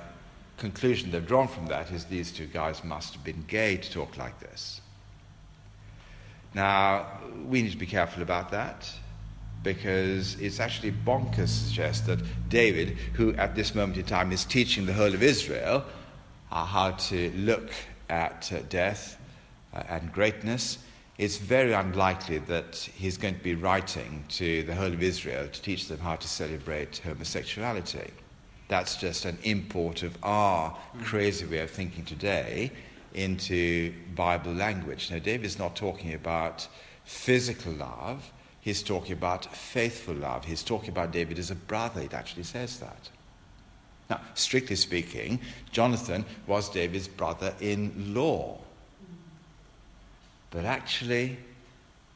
conclusion 0.57 1.11
they've 1.11 1.25
drawn 1.25 1.47
from 1.47 1.67
that 1.67 1.89
is 1.91 2.03
these 2.03 2.33
two 2.33 2.47
guys 2.47 2.83
must 2.83 3.13
have 3.13 3.23
been 3.23 3.45
gay 3.47 3.77
to 3.77 3.89
talk 3.89 4.17
like 4.17 4.41
this. 4.41 4.81
Now, 6.55 7.07
we 7.47 7.61
need 7.61 7.71
to 7.73 7.77
be 7.77 7.85
careful 7.85 8.23
about 8.23 8.49
that 8.51 8.89
because 9.61 10.39
it's 10.39 10.61
actually 10.61 10.93
bonkers 10.93 11.35
to 11.35 11.47
suggest 11.47 12.05
that 12.05 12.19
David, 12.49 12.91
who 13.13 13.33
at 13.33 13.55
this 13.55 13.75
moment 13.75 13.97
in 13.97 14.05
time 14.05 14.31
is 14.31 14.45
teaching 14.45 14.85
the 14.85 14.93
whole 14.93 15.13
of 15.13 15.21
Israel 15.21 15.83
uh, 16.51 16.63
how 16.63 16.91
to 16.91 17.29
look 17.31 17.71
at 18.09 18.51
uh, 18.53 18.59
death 18.69 19.19
uh, 19.73 19.83
and 19.89 20.13
greatness, 20.13 20.77
it's 21.17 21.37
very 21.37 21.73
unlikely 21.73 22.37
that 22.37 22.75
he's 22.75 23.17
going 23.17 23.35
to 23.35 23.43
be 23.43 23.55
writing 23.55 24.23
to 24.29 24.63
the 24.63 24.75
whole 24.75 24.93
of 24.93 25.03
Israel 25.03 25.47
to 25.47 25.61
teach 25.61 25.89
them 25.89 25.99
how 25.99 26.15
to 26.15 26.27
celebrate 26.27 27.01
homosexuality. 27.03 28.11
That's 28.69 28.95
just 28.95 29.25
an 29.25 29.37
import 29.43 30.03
of 30.03 30.17
our 30.23 30.77
crazy 31.03 31.45
way 31.45 31.59
of 31.59 31.69
thinking 31.69 32.05
today 32.05 32.71
into 33.15 33.93
Bible 34.13 34.53
language. 34.53 35.09
Now, 35.09 35.19
David's 35.19 35.57
not 35.57 35.75
talking 35.75 36.13
about 36.13 36.67
physical 37.03 37.73
love, 37.73 38.31
he's 38.61 38.83
talking 38.83 39.13
about 39.13 39.45
faithful 39.55 40.15
love. 40.15 40.45
He's 40.45 40.63
talking 40.63 40.89
about 40.89 41.11
David 41.11 41.39
as 41.39 41.51
a 41.51 41.55
brother, 41.55 42.01
it 42.01 42.13
actually 42.13 42.43
says 42.43 42.79
that. 42.79 43.09
Now, 44.09 44.21
strictly 44.33 44.75
speaking, 44.75 45.39
Jonathan 45.71 46.25
was 46.47 46.69
David's 46.69 47.07
brother 47.07 47.53
in 47.59 48.13
law. 48.13 48.59
But 50.51 50.65
actually, 50.65 51.37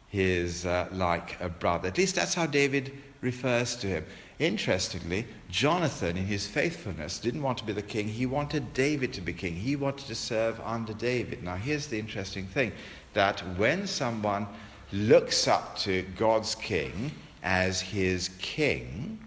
he 0.09 0.23
is 0.23 0.65
uh, 0.65 0.87
like 0.91 1.39
a 1.41 1.49
brother. 1.49 1.87
At 1.87 1.97
least 1.97 2.15
that's 2.15 2.33
how 2.33 2.45
David 2.45 2.93
refers 3.21 3.75
to 3.77 3.87
him. 3.87 4.05
Interestingly, 4.39 5.25
Jonathan, 5.49 6.15
in 6.15 6.25
his 6.25 6.47
faithfulness, 6.47 7.19
didn't 7.19 7.41
want 7.41 7.57
to 7.57 7.65
be 7.65 7.73
the 7.73 7.81
king. 7.81 8.07
He 8.07 8.25
wanted 8.25 8.73
David 8.73 9.11
to 9.13 9.21
be 9.21 9.33
king. 9.33 9.55
He 9.55 9.75
wanted 9.75 10.07
to 10.07 10.15
serve 10.15 10.59
under 10.61 10.93
David. 10.93 11.43
Now, 11.43 11.55
here's 11.55 11.87
the 11.87 11.99
interesting 11.99 12.47
thing 12.47 12.71
that 13.13 13.41
when 13.57 13.85
someone 13.87 14.47
looks 14.93 15.47
up 15.47 15.77
to 15.79 16.03
God's 16.15 16.55
king 16.55 17.11
as 17.43 17.81
his 17.81 18.29
king, 18.39 19.19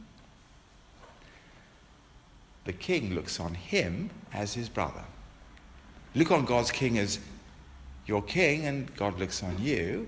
the 2.65 2.73
king 2.73 3.15
looks 3.15 3.41
on 3.41 3.55
him 3.55 4.09
as 4.33 4.55
his 4.55 4.69
brother. 4.69 5.05
Look 6.15 6.31
on 6.31 6.45
God's 6.45 6.71
king 6.71 6.99
as 6.99 7.19
your 8.07 8.23
king, 8.23 8.67
and 8.67 8.95
God 8.97 9.19
looks 9.19 9.43
on 9.43 9.57
you 9.61 10.07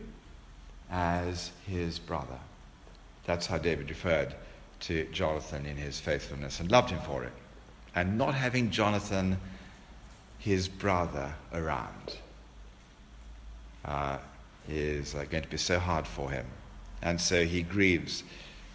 as 0.90 1.50
his 1.66 1.98
brother. 1.98 2.38
That's 3.24 3.46
how 3.46 3.58
David 3.58 3.88
referred 3.88 4.34
to 4.80 5.04
Jonathan 5.06 5.66
in 5.66 5.76
his 5.76 5.98
faithfulness 5.98 6.60
and 6.60 6.70
loved 6.70 6.90
him 6.90 7.00
for 7.00 7.24
it. 7.24 7.32
And 7.94 8.18
not 8.18 8.34
having 8.34 8.70
Jonathan, 8.70 9.38
his 10.38 10.68
brother, 10.68 11.32
around 11.52 12.18
uh, 13.84 14.18
is 14.68 15.14
uh, 15.14 15.24
going 15.30 15.42
to 15.42 15.48
be 15.48 15.56
so 15.56 15.78
hard 15.78 16.06
for 16.06 16.30
him. 16.30 16.46
And 17.02 17.20
so 17.20 17.44
he 17.44 17.62
grieves 17.62 18.24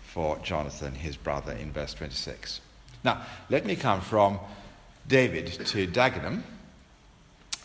for 0.04 0.38
Jonathan, 0.40 0.94
his 0.96 1.18
brother, 1.18 1.54
in 1.54 1.72
verse 1.72 1.94
26. 1.94 2.62
Now, 3.04 3.22
let 3.50 3.66
me 3.66 3.76
come 3.76 4.02
from 4.02 4.40
David 5.08 5.48
to 5.48 5.88
Dagenham 5.88 6.44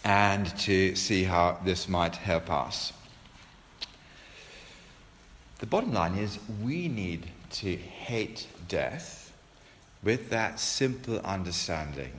and 0.04 0.46
to 0.58 0.94
see 0.94 1.24
how 1.24 1.58
this 1.64 1.88
might 1.88 2.16
help 2.16 2.50
us. 2.50 2.92
The 5.64 5.70
bottom 5.70 5.94
line 5.94 6.18
is 6.18 6.38
we 6.62 6.88
need 6.88 7.26
to 7.52 7.74
hate 7.74 8.46
death 8.68 9.32
with 10.02 10.28
that 10.28 10.60
simple 10.60 11.20
understanding 11.20 12.12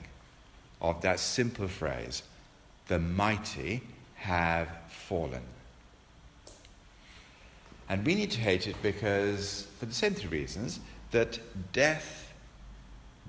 of 0.82 1.00
that 1.04 1.20
simple 1.20 1.68
phrase 1.68 2.24
the 2.88 2.98
mighty 2.98 3.84
have 4.16 4.68
fallen. 4.90 5.44
And 7.88 8.04
we 8.04 8.16
need 8.16 8.32
to 8.32 8.40
hate 8.40 8.66
it 8.66 8.78
because, 8.82 9.68
for 9.80 9.86
the 9.86 9.94
same 9.94 10.16
three 10.16 10.40
reasons, 10.40 10.80
that 11.12 11.38
death 11.72 12.34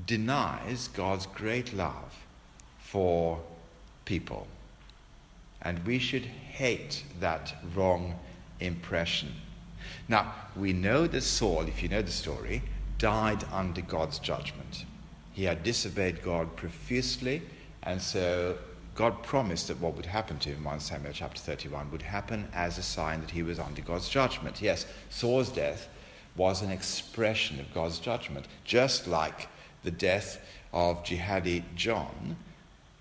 denies 0.06 0.88
God's 0.88 1.26
great 1.26 1.75
love 1.75 2.25
for 2.78 3.38
people. 4.06 4.46
And 5.61 5.85
we 5.85 5.99
should 5.99 6.25
hate 6.25 7.04
that 7.20 7.54
wrong 7.75 8.18
impression. 8.61 9.35
Now, 10.08 10.32
we 10.54 10.72
know 10.72 11.06
that 11.06 11.22
Saul, 11.22 11.62
if 11.62 11.82
you 11.82 11.88
know 11.88 12.02
the 12.02 12.12
story, 12.12 12.62
died 12.98 13.44
under 13.52 13.80
God's 13.80 14.18
judgment. 14.18 14.84
He 15.32 15.44
had 15.44 15.62
disobeyed 15.62 16.22
God 16.22 16.56
profusely, 16.56 17.42
and 17.82 18.00
so 18.00 18.56
God 18.94 19.22
promised 19.22 19.68
that 19.68 19.80
what 19.80 19.94
would 19.96 20.06
happen 20.06 20.38
to 20.38 20.50
him, 20.50 20.64
1 20.64 20.80
Samuel 20.80 21.12
chapter 21.12 21.40
31, 21.40 21.90
would 21.90 22.02
happen 22.02 22.48
as 22.54 22.78
a 22.78 22.82
sign 22.82 23.20
that 23.20 23.30
he 23.30 23.42
was 23.42 23.58
under 23.58 23.82
God's 23.82 24.08
judgment. 24.08 24.62
Yes, 24.62 24.86
Saul's 25.10 25.50
death 25.50 25.88
was 26.36 26.62
an 26.62 26.70
expression 26.70 27.60
of 27.60 27.75
God's 27.75 27.98
judgment, 27.98 28.46
just 28.64 29.06
like 29.06 29.48
the 29.82 29.90
death 29.90 30.40
of 30.72 31.04
Jihadi 31.04 31.64
John 31.75 32.36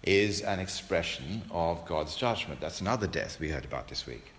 is 0.04 0.42
an 0.42 0.60
expression 0.60 1.42
of 1.52 1.86
God's 1.86 2.16
judgment. 2.16 2.62
That's 2.62 2.82
another 2.82 3.08
death 3.08 3.40
we 3.40 3.50
heard 3.50 3.66
about 3.66 3.88
this 3.88 4.06
week. 4.06 4.35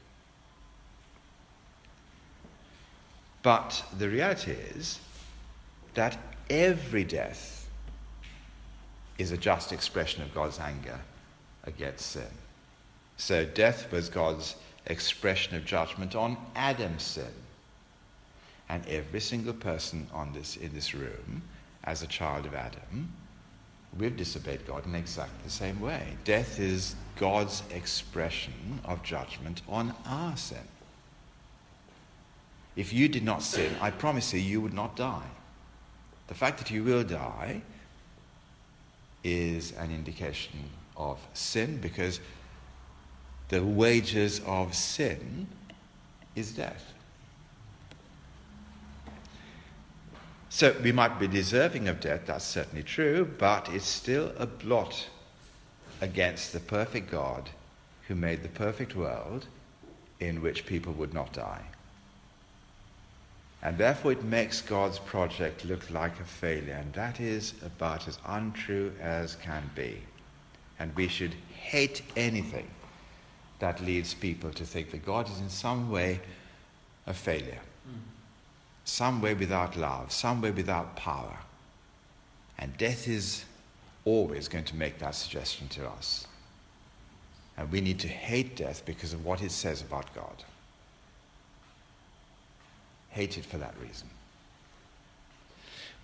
But 3.46 3.84
the 3.96 4.08
reality 4.08 4.50
is 4.50 4.98
that 5.94 6.18
every 6.50 7.04
death 7.04 7.68
is 9.18 9.30
a 9.30 9.36
just 9.36 9.70
expression 9.70 10.24
of 10.24 10.34
God's 10.34 10.58
anger 10.58 10.98
against 11.62 12.06
sin. 12.06 12.34
So 13.18 13.44
death 13.44 13.92
was 13.92 14.08
God's 14.08 14.56
expression 14.86 15.54
of 15.54 15.64
judgment 15.64 16.16
on 16.16 16.36
Adam's 16.56 17.04
sin. 17.04 17.34
And 18.68 18.84
every 18.88 19.20
single 19.20 19.54
person 19.54 20.08
on 20.12 20.32
this, 20.32 20.56
in 20.56 20.74
this 20.74 20.92
room, 20.92 21.40
as 21.84 22.02
a 22.02 22.08
child 22.08 22.46
of 22.46 22.54
Adam, 22.56 23.12
we've 23.96 24.16
disobeyed 24.16 24.66
God 24.66 24.84
in 24.86 24.94
exactly 24.96 25.38
the 25.44 25.50
same 25.50 25.80
way. 25.80 26.02
Death 26.24 26.58
is 26.58 26.96
God's 27.14 27.62
expression 27.70 28.80
of 28.84 29.04
judgment 29.04 29.62
on 29.68 29.94
our 30.04 30.36
sin. 30.36 30.66
If 32.76 32.92
you 32.92 33.08
did 33.08 33.24
not 33.24 33.42
sin, 33.42 33.74
I 33.80 33.90
promise 33.90 34.34
you, 34.34 34.40
you 34.40 34.60
would 34.60 34.74
not 34.74 34.96
die. 34.96 35.28
The 36.28 36.34
fact 36.34 36.58
that 36.58 36.70
you 36.70 36.84
will 36.84 37.02
die 37.02 37.62
is 39.24 39.72
an 39.72 39.90
indication 39.90 40.70
of 40.96 41.18
sin 41.32 41.78
because 41.78 42.20
the 43.48 43.64
wages 43.64 44.40
of 44.46 44.74
sin 44.74 45.46
is 46.34 46.52
death. 46.52 46.92
So 50.50 50.74
we 50.82 50.92
might 50.92 51.18
be 51.18 51.28
deserving 51.28 51.88
of 51.88 52.00
death, 52.00 52.22
that's 52.26 52.44
certainly 52.44 52.82
true, 52.82 53.30
but 53.38 53.68
it's 53.68 53.86
still 53.86 54.32
a 54.38 54.46
blot 54.46 55.08
against 56.00 56.52
the 56.52 56.60
perfect 56.60 57.10
God 57.10 57.50
who 58.08 58.14
made 58.14 58.42
the 58.42 58.48
perfect 58.48 58.94
world 58.96 59.46
in 60.20 60.40
which 60.42 60.66
people 60.66 60.92
would 60.94 61.12
not 61.12 61.32
die. 61.32 61.62
And 63.66 63.76
therefore, 63.76 64.12
it 64.12 64.22
makes 64.22 64.60
God's 64.60 65.00
project 65.00 65.64
look 65.64 65.90
like 65.90 66.20
a 66.20 66.24
failure, 66.24 66.74
and 66.74 66.92
that 66.92 67.18
is 67.18 67.52
about 67.64 68.06
as 68.06 68.16
untrue 68.24 68.92
as 69.00 69.34
can 69.34 69.68
be. 69.74 70.02
And 70.78 70.94
we 70.94 71.08
should 71.08 71.34
hate 71.52 72.02
anything 72.16 72.70
that 73.58 73.82
leads 73.82 74.14
people 74.14 74.52
to 74.52 74.64
think 74.64 74.92
that 74.92 75.04
God 75.04 75.28
is 75.28 75.40
in 75.40 75.48
some 75.48 75.90
way 75.90 76.20
a 77.08 77.12
failure, 77.12 77.58
mm. 77.88 77.98
some 78.84 79.20
way 79.20 79.34
without 79.34 79.76
love, 79.76 80.12
some 80.12 80.40
way 80.40 80.52
without 80.52 80.94
power. 80.94 81.36
And 82.58 82.76
death 82.76 83.08
is 83.08 83.44
always 84.04 84.46
going 84.46 84.66
to 84.66 84.76
make 84.76 85.00
that 85.00 85.16
suggestion 85.16 85.66
to 85.70 85.88
us. 85.88 86.28
And 87.56 87.72
we 87.72 87.80
need 87.80 87.98
to 87.98 88.08
hate 88.08 88.54
death 88.54 88.84
because 88.86 89.12
of 89.12 89.24
what 89.24 89.42
it 89.42 89.50
says 89.50 89.82
about 89.82 90.14
God. 90.14 90.44
Hate 93.16 93.38
it 93.38 93.46
for 93.46 93.56
that 93.56 93.72
reason. 93.80 94.10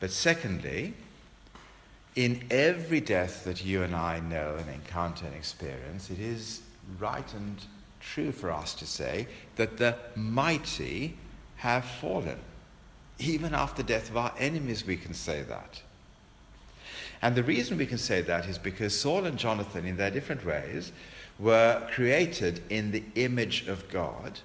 But 0.00 0.10
secondly, 0.10 0.94
in 2.16 2.42
every 2.50 3.02
death 3.02 3.44
that 3.44 3.62
you 3.62 3.82
and 3.82 3.94
I 3.94 4.20
know 4.20 4.56
and 4.58 4.66
encounter 4.70 5.26
and 5.26 5.34
experience, 5.34 6.08
it 6.08 6.18
is 6.18 6.62
right 6.98 7.34
and 7.34 7.58
true 8.00 8.32
for 8.32 8.50
us 8.50 8.72
to 8.76 8.86
say 8.86 9.26
that 9.56 9.76
the 9.76 9.94
mighty 10.16 11.18
have 11.56 11.84
fallen. 11.84 12.38
Even 13.18 13.54
after 13.54 13.82
death 13.82 14.08
of 14.08 14.16
our 14.16 14.32
enemies, 14.38 14.86
we 14.86 14.96
can 14.96 15.12
say 15.12 15.42
that. 15.42 15.82
And 17.20 17.34
the 17.34 17.42
reason 17.42 17.76
we 17.76 17.84
can 17.84 17.98
say 17.98 18.22
that 18.22 18.48
is 18.48 18.56
because 18.56 18.98
Saul 18.98 19.26
and 19.26 19.36
Jonathan, 19.36 19.84
in 19.84 19.98
their 19.98 20.10
different 20.10 20.46
ways, 20.46 20.92
were 21.38 21.86
created 21.92 22.62
in 22.70 22.90
the 22.90 23.04
image 23.16 23.68
of 23.68 23.86
God. 23.90 24.40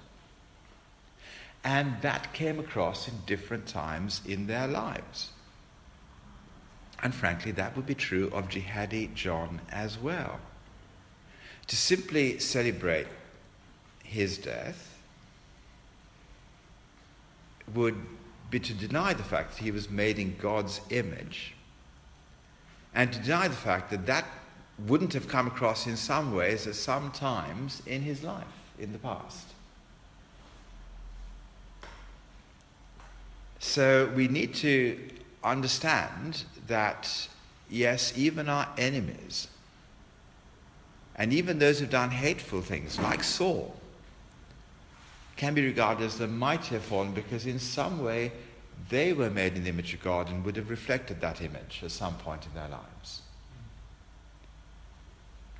And 1.68 2.00
that 2.00 2.32
came 2.32 2.58
across 2.58 3.08
in 3.08 3.14
different 3.26 3.66
times 3.66 4.22
in 4.24 4.46
their 4.46 4.66
lives. 4.66 5.32
And 7.02 7.14
frankly, 7.14 7.52
that 7.52 7.76
would 7.76 7.84
be 7.84 7.94
true 7.94 8.30
of 8.32 8.48
Jihadi 8.48 9.12
John 9.12 9.60
as 9.70 9.98
well. 9.98 10.40
To 11.66 11.76
simply 11.76 12.38
celebrate 12.38 13.06
his 14.02 14.38
death 14.38 14.98
would 17.74 17.96
be 18.50 18.60
to 18.60 18.72
deny 18.72 19.12
the 19.12 19.22
fact 19.22 19.54
that 19.54 19.62
he 19.62 19.70
was 19.70 19.90
made 19.90 20.18
in 20.18 20.38
God's 20.38 20.80
image 20.88 21.54
and 22.94 23.12
to 23.12 23.18
deny 23.18 23.46
the 23.46 23.54
fact 23.54 23.90
that 23.90 24.06
that 24.06 24.24
wouldn't 24.86 25.12
have 25.12 25.28
come 25.28 25.46
across 25.46 25.86
in 25.86 25.98
some 25.98 26.34
ways 26.34 26.66
at 26.66 26.76
some 26.76 27.10
times 27.10 27.82
in 27.84 28.00
his 28.00 28.22
life 28.22 28.46
in 28.78 28.92
the 28.92 28.98
past. 28.98 29.48
So 33.58 34.10
we 34.14 34.28
need 34.28 34.54
to 34.56 34.98
understand 35.42 36.44
that, 36.66 37.28
yes, 37.68 38.12
even 38.16 38.48
our 38.48 38.68
enemies, 38.78 39.48
and 41.16 41.32
even 41.32 41.58
those 41.58 41.80
who've 41.80 41.90
done 41.90 42.10
hateful 42.10 42.62
things, 42.62 42.98
like 42.98 43.24
Saul, 43.24 43.74
can 45.36 45.54
be 45.54 45.64
regarded 45.64 46.04
as 46.04 46.18
the 46.18 46.28
mighty 46.28 46.74
have 46.74 46.84
fallen 46.84 47.12
because 47.12 47.46
in 47.46 47.58
some 47.58 48.02
way 48.02 48.32
they 48.88 49.12
were 49.12 49.30
made 49.30 49.56
in 49.56 49.64
the 49.64 49.70
image 49.70 49.94
of 49.94 50.02
God 50.02 50.28
and 50.28 50.44
would 50.44 50.56
have 50.56 50.70
reflected 50.70 51.20
that 51.20 51.40
image 51.42 51.80
at 51.82 51.90
some 51.90 52.14
point 52.16 52.46
in 52.46 52.54
their 52.54 52.68
lives. 52.68 53.22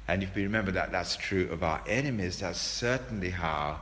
And 0.06 0.22
if 0.22 0.34
we 0.34 0.42
remember 0.42 0.70
that 0.72 0.90
that's 0.90 1.16
true 1.16 1.48
of 1.50 1.62
our 1.62 1.82
enemies, 1.86 2.40
that's 2.40 2.60
certainly 2.60 3.30
how 3.30 3.80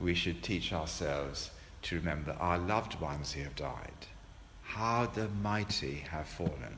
we 0.00 0.14
should 0.14 0.42
teach 0.42 0.72
ourselves 0.72 1.50
to 1.82 1.96
remember 1.96 2.36
our 2.38 2.58
loved 2.58 3.00
ones 3.00 3.32
who 3.32 3.42
have 3.42 3.56
died 3.56 4.06
how 4.72 5.04
the 5.04 5.28
mighty 5.42 5.96
have 6.10 6.26
fallen. 6.26 6.76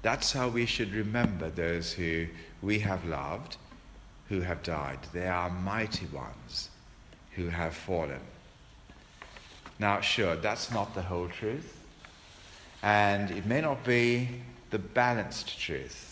That's 0.00 0.32
how 0.32 0.48
we 0.48 0.64
should 0.64 0.94
remember 0.94 1.50
those 1.50 1.92
who 1.92 2.28
we 2.62 2.78
have 2.78 3.04
loved, 3.04 3.58
who 4.30 4.40
have 4.40 4.62
died. 4.62 5.00
They 5.12 5.26
are 5.26 5.50
mighty 5.50 6.06
ones 6.06 6.70
who 7.32 7.48
have 7.48 7.74
fallen. 7.74 8.20
Now, 9.78 10.00
sure, 10.00 10.34
that's 10.34 10.70
not 10.70 10.94
the 10.94 11.02
whole 11.02 11.28
truth, 11.28 11.76
and 12.82 13.30
it 13.30 13.44
may 13.44 13.60
not 13.60 13.84
be 13.84 14.28
the 14.70 14.78
balanced 14.78 15.60
truth. 15.60 16.07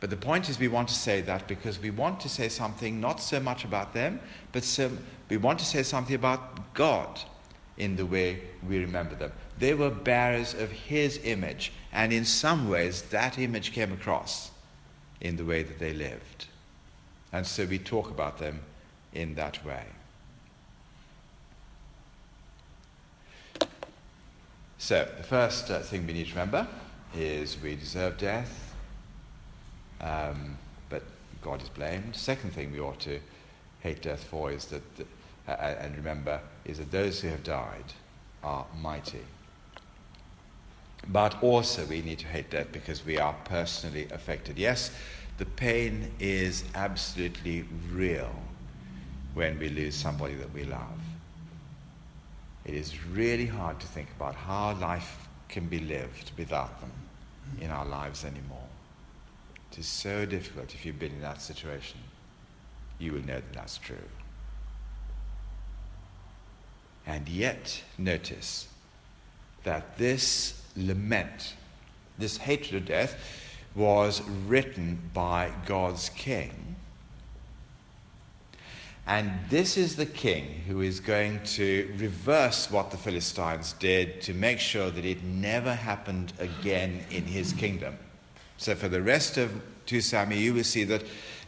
But 0.00 0.10
the 0.10 0.16
point 0.16 0.48
is, 0.48 0.58
we 0.58 0.68
want 0.68 0.88
to 0.88 0.94
say 0.94 1.22
that 1.22 1.48
because 1.48 1.80
we 1.80 1.90
want 1.90 2.20
to 2.20 2.28
say 2.28 2.48
something 2.48 3.00
not 3.00 3.20
so 3.20 3.40
much 3.40 3.64
about 3.64 3.94
them, 3.94 4.20
but 4.52 4.62
some, 4.62 4.98
we 5.28 5.38
want 5.38 5.58
to 5.60 5.64
say 5.64 5.82
something 5.82 6.14
about 6.14 6.74
God 6.74 7.20
in 7.78 7.96
the 7.96 8.04
way 8.04 8.42
we 8.66 8.78
remember 8.78 9.14
them. 9.14 9.32
They 9.58 9.74
were 9.74 9.90
bearers 9.90 10.54
of 10.54 10.70
His 10.70 11.18
image, 11.24 11.72
and 11.92 12.12
in 12.12 12.24
some 12.24 12.68
ways 12.68 13.02
that 13.02 13.38
image 13.38 13.72
came 13.72 13.92
across 13.92 14.50
in 15.20 15.36
the 15.36 15.44
way 15.44 15.62
that 15.62 15.78
they 15.78 15.94
lived. 15.94 16.46
And 17.32 17.46
so 17.46 17.64
we 17.64 17.78
talk 17.78 18.10
about 18.10 18.38
them 18.38 18.60
in 19.14 19.34
that 19.34 19.64
way. 19.64 19.84
So, 24.78 25.08
the 25.16 25.22
first 25.22 25.70
uh, 25.70 25.80
thing 25.80 26.06
we 26.06 26.12
need 26.12 26.26
to 26.26 26.32
remember 26.32 26.68
is 27.16 27.60
we 27.60 27.76
deserve 27.76 28.18
death, 28.18 28.65
um, 30.00 30.56
but 30.88 31.02
God 31.42 31.62
is 31.62 31.68
blamed. 31.68 32.14
Second 32.14 32.52
thing 32.52 32.72
we 32.72 32.80
ought 32.80 33.00
to 33.00 33.20
hate 33.80 34.02
death 34.02 34.24
for 34.24 34.50
is 34.50 34.66
that, 34.66 34.82
uh, 35.48 35.52
and 35.52 35.96
remember, 35.96 36.40
is 36.64 36.78
that 36.78 36.90
those 36.90 37.20
who 37.20 37.28
have 37.28 37.42
died 37.42 37.92
are 38.42 38.66
mighty. 38.80 39.24
But 41.08 41.42
also, 41.42 41.84
we 41.86 42.02
need 42.02 42.18
to 42.20 42.26
hate 42.26 42.50
death 42.50 42.68
because 42.72 43.04
we 43.04 43.18
are 43.18 43.34
personally 43.44 44.08
affected. 44.10 44.58
Yes, 44.58 44.90
the 45.38 45.44
pain 45.44 46.12
is 46.18 46.64
absolutely 46.74 47.64
real 47.92 48.30
when 49.34 49.58
we 49.58 49.68
lose 49.68 49.94
somebody 49.94 50.34
that 50.34 50.52
we 50.52 50.64
love. 50.64 51.00
It 52.64 52.74
is 52.74 53.04
really 53.06 53.46
hard 53.46 53.78
to 53.78 53.86
think 53.86 54.08
about 54.16 54.34
how 54.34 54.74
life 54.74 55.28
can 55.48 55.66
be 55.66 55.78
lived 55.78 56.32
without 56.36 56.80
them 56.80 56.90
in 57.60 57.70
our 57.70 57.86
lives 57.86 58.24
anymore. 58.24 58.65
It 59.76 59.80
is 59.80 59.86
so 59.88 60.24
difficult 60.24 60.72
if 60.72 60.86
you've 60.86 60.98
been 60.98 61.12
in 61.12 61.20
that 61.20 61.42
situation. 61.42 61.98
You 62.98 63.12
will 63.12 63.26
know 63.26 63.34
that 63.34 63.52
that's 63.52 63.76
true. 63.76 64.08
And 67.06 67.28
yet, 67.28 67.82
notice 67.98 68.68
that 69.64 69.98
this 69.98 70.62
lament, 70.78 71.56
this 72.16 72.38
hatred 72.38 72.80
of 72.80 72.88
death, 72.88 73.16
was 73.74 74.22
written 74.46 74.98
by 75.12 75.52
God's 75.66 76.08
king. 76.08 76.76
And 79.06 79.30
this 79.50 79.76
is 79.76 79.96
the 79.96 80.06
king 80.06 80.62
who 80.66 80.80
is 80.80 81.00
going 81.00 81.42
to 81.44 81.94
reverse 81.98 82.70
what 82.70 82.90
the 82.90 82.96
Philistines 82.96 83.74
did 83.74 84.22
to 84.22 84.32
make 84.32 84.58
sure 84.58 84.90
that 84.90 85.04
it 85.04 85.22
never 85.22 85.74
happened 85.74 86.32
again 86.38 87.04
in 87.10 87.24
his 87.24 87.52
kingdom. 87.52 87.98
So, 88.58 88.74
for 88.74 88.88
the 88.88 89.02
rest 89.02 89.36
of 89.36 89.50
2 89.86 90.00
Samuel, 90.00 90.40
you 90.40 90.54
will 90.54 90.64
see 90.64 90.84
that 90.84 91.04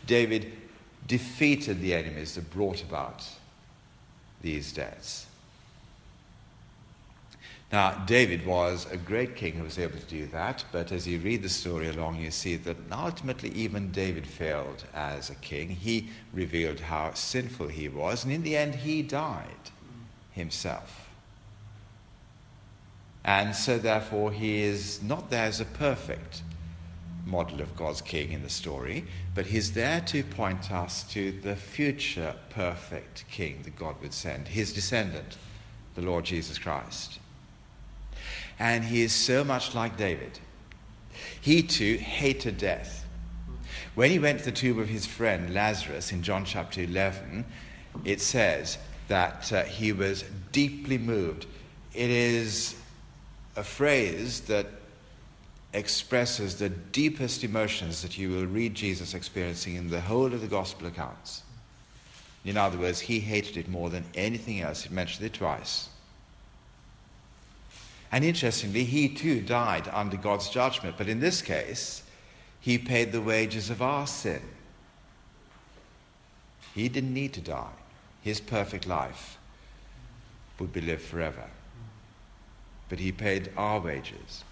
David 0.06 0.52
defeated 1.06 1.80
the 1.80 1.94
enemies 1.94 2.34
that 2.34 2.50
brought 2.50 2.82
about 2.82 3.24
these 4.42 4.72
deaths. 4.72 5.26
Now, 7.70 8.02
David 8.06 8.46
was 8.46 8.90
a 8.90 8.96
great 8.96 9.36
king 9.36 9.54
who 9.54 9.64
was 9.64 9.78
able 9.78 9.98
to 9.98 10.06
do 10.06 10.26
that, 10.28 10.64
but 10.72 10.90
as 10.90 11.06
you 11.06 11.18
read 11.18 11.42
the 11.42 11.50
story 11.50 11.88
along, 11.88 12.16
you 12.16 12.30
see 12.30 12.56
that 12.56 12.76
ultimately 12.90 13.50
even 13.50 13.92
David 13.92 14.26
failed 14.26 14.84
as 14.94 15.28
a 15.28 15.34
king. 15.34 15.68
He 15.68 16.08
revealed 16.32 16.80
how 16.80 17.12
sinful 17.12 17.68
he 17.68 17.88
was, 17.88 18.24
and 18.24 18.32
in 18.32 18.42
the 18.42 18.56
end, 18.56 18.74
he 18.76 19.02
died 19.02 19.70
himself. 20.32 21.08
And 23.22 23.54
so, 23.54 23.76
therefore, 23.76 24.32
he 24.32 24.62
is 24.62 25.02
not 25.02 25.28
there 25.28 25.44
as 25.44 25.60
a 25.60 25.66
perfect 25.66 26.40
model 27.26 27.60
of 27.60 27.76
God's 27.76 28.00
king 28.00 28.32
in 28.32 28.42
the 28.42 28.48
story, 28.48 29.04
but 29.34 29.46
he's 29.46 29.72
there 29.72 30.00
to 30.02 30.22
point 30.22 30.72
us 30.72 31.02
to 31.12 31.32
the 31.32 31.56
future 31.56 32.34
perfect 32.50 33.24
king 33.30 33.60
that 33.64 33.76
God 33.76 33.96
would 34.00 34.14
send, 34.14 34.48
his 34.48 34.72
descendant, 34.72 35.36
the 35.94 36.02
Lord 36.02 36.24
Jesus 36.24 36.58
Christ. 36.58 37.18
And 38.58 38.84
he 38.84 39.02
is 39.02 39.12
so 39.12 39.44
much 39.44 39.74
like 39.74 39.96
David. 39.96 40.38
He 41.40 41.62
too 41.62 41.96
hated 41.96 42.58
death. 42.58 43.04
When 43.94 44.10
he 44.10 44.18
went 44.18 44.40
to 44.40 44.44
the 44.46 44.52
tomb 44.52 44.78
of 44.78 44.88
his 44.88 45.06
friend 45.06 45.52
Lazarus 45.52 46.12
in 46.12 46.22
John 46.22 46.44
chapter 46.44 46.82
11, 46.82 47.44
it 48.04 48.20
says 48.20 48.78
that 49.08 49.52
uh, 49.52 49.64
he 49.64 49.92
was 49.92 50.24
deeply 50.52 50.98
moved. 50.98 51.46
It 51.94 52.10
is 52.10 52.76
a 53.56 53.64
phrase 53.64 54.42
that 54.42 54.66
expresses 55.72 56.56
the 56.56 56.68
deepest 56.68 57.44
emotions 57.44 58.02
that 58.02 58.16
you 58.16 58.30
will 58.30 58.46
read 58.46 58.74
Jesus 58.74 59.14
experiencing 59.14 59.74
in 59.76 59.90
the 59.90 60.00
whole 60.00 60.32
of 60.32 60.40
the 60.40 60.46
gospel 60.46 60.86
accounts. 60.86 61.42
In 62.44 62.56
other 62.56 62.78
words, 62.78 63.00
he 63.00 63.20
hated 63.20 63.56
it 63.56 63.68
more 63.68 63.90
than 63.90 64.04
anything 64.14 64.60
else. 64.60 64.82
He 64.82 64.94
mentioned 64.94 65.26
it 65.26 65.34
twice. 65.34 65.88
And 68.10 68.24
interestingly, 68.24 68.84
he 68.84 69.08
too 69.08 69.42
died 69.42 69.88
under 69.92 70.16
God's 70.16 70.48
judgment, 70.48 70.96
but 70.96 71.08
in 71.08 71.20
this 71.20 71.42
case, 71.42 72.02
he 72.60 72.78
paid 72.78 73.12
the 73.12 73.20
wages 73.20 73.68
of 73.68 73.82
our 73.82 74.06
sin. 74.06 74.40
He 76.74 76.88
didn't 76.88 77.12
need 77.12 77.34
to 77.34 77.40
die. 77.40 77.72
His 78.22 78.40
perfect 78.40 78.86
life 78.86 79.36
would 80.58 80.72
be 80.72 80.80
lived 80.80 81.02
forever. 81.02 81.44
But 82.88 82.98
he 82.98 83.12
paid 83.12 83.50
our 83.56 83.80
wages. 83.80 84.44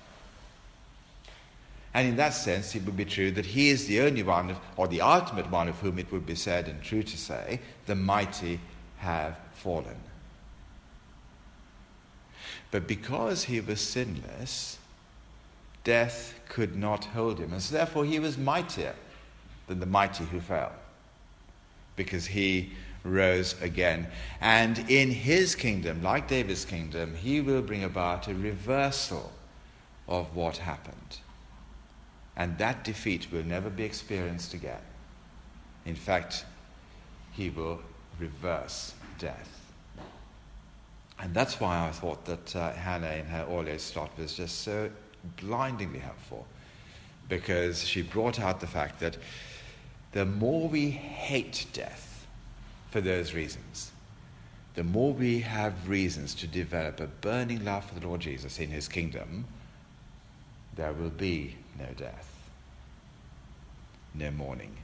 And 1.96 2.09
in 2.09 2.16
that 2.16 2.35
sense, 2.35 2.74
it 2.74 2.85
would 2.85 2.98
be 2.98 3.06
true 3.06 3.30
that 3.30 3.46
he 3.46 3.70
is 3.70 3.87
the 3.87 4.02
only 4.02 4.22
one, 4.22 4.54
or 4.76 4.87
the 4.87 5.00
ultimate 5.00 5.50
one, 5.50 5.66
of 5.66 5.80
whom 5.80 5.98
it 5.98 6.12
would 6.12 6.26
be 6.26 6.35
said 6.35 6.68
and 6.68 6.82
true 6.82 7.02
to 7.02 7.16
say, 7.16 7.59
the 7.87 7.94
mighty 7.94 8.61
have 8.98 9.35
fallen. 9.54 9.96
But 12.70 12.87
because 12.87 13.44
he 13.44 13.61
was 13.61 13.80
sinless, 13.80 14.76
death 15.85 16.35
could 16.50 16.76
not 16.76 17.06
hold 17.06 17.38
him. 17.38 17.54
And 17.54 17.62
so 17.62 17.74
therefore 17.74 18.04
he 18.04 18.18
was 18.18 18.37
mightier 18.37 18.94
than 19.66 19.80
the 19.80 19.87
mighty 19.87 20.24
who 20.24 20.40
fell. 20.40 20.72
Because 21.96 22.26
he 22.26 22.72
rose 23.04 23.59
again. 23.62 24.09
And 24.42 24.78
in 24.90 25.11
his 25.11 25.54
kingdom, 25.54 26.02
like 26.02 26.28
David's 26.28 26.66
kingdom, 26.66 27.14
he 27.14 27.40
will 27.40 27.62
bring 27.62 27.85
about 27.85 28.28
a 28.28 28.35
reversal 28.35 29.32
of 30.06 30.37
what 30.37 30.59
happened. 30.59 31.20
And 32.37 32.59
that 32.59 32.85
defeat 32.85 33.33
will 33.33 33.44
never 33.44 33.70
be 33.70 33.85
experienced 33.85 34.53
again. 34.55 34.83
In 35.85 35.94
fact, 35.94 36.44
he 37.33 37.51
will 37.51 37.81
reverse 38.18 38.94
death. 39.18 39.61
And 41.18 41.33
that's 41.33 41.61
why 41.61 41.87
I 41.87 41.90
thought 41.92 42.25
that 42.27 42.55
uh, 42.55 42.72
Hannah 42.72 43.12
in 43.12 43.27
her 43.27 43.46
earlier 43.49 43.79
slot 43.79 44.11
was 44.18 44.35
just 44.35 44.61
so 44.61 44.90
blindingly 45.40 45.99
helpful, 45.99 46.46
because 47.29 47.83
she 47.83 48.03
brought 48.03 48.38
out 48.38 48.61
the 48.61 48.66
fact 48.66 49.01
that 49.01 49.16
the 50.12 50.27
more 50.27 50.68
we 50.68 50.90
hate 50.90 51.66
death 51.72 52.27
for 52.90 53.01
those 53.01 53.35
reasons, 53.35 53.92
the 54.75 54.85
more 54.85 55.12
we 55.12 55.40
have 55.40 55.88
reasons 55.88 56.35
to 56.35 56.46
develop 56.46 57.01
a 57.01 57.07
burning 57.07 57.64
love 57.64 57.85
for 57.87 57.99
the 57.99 58.07
Lord 58.07 58.20
Jesus 58.20 58.59
in 58.59 58.70
his 58.70 58.88
kingdom, 58.88 59.46
there 60.76 60.92
will 60.92 61.10
be 61.10 61.56
no 61.78 61.86
death, 61.96 62.32
no 64.14 64.30
mourning, 64.30 64.76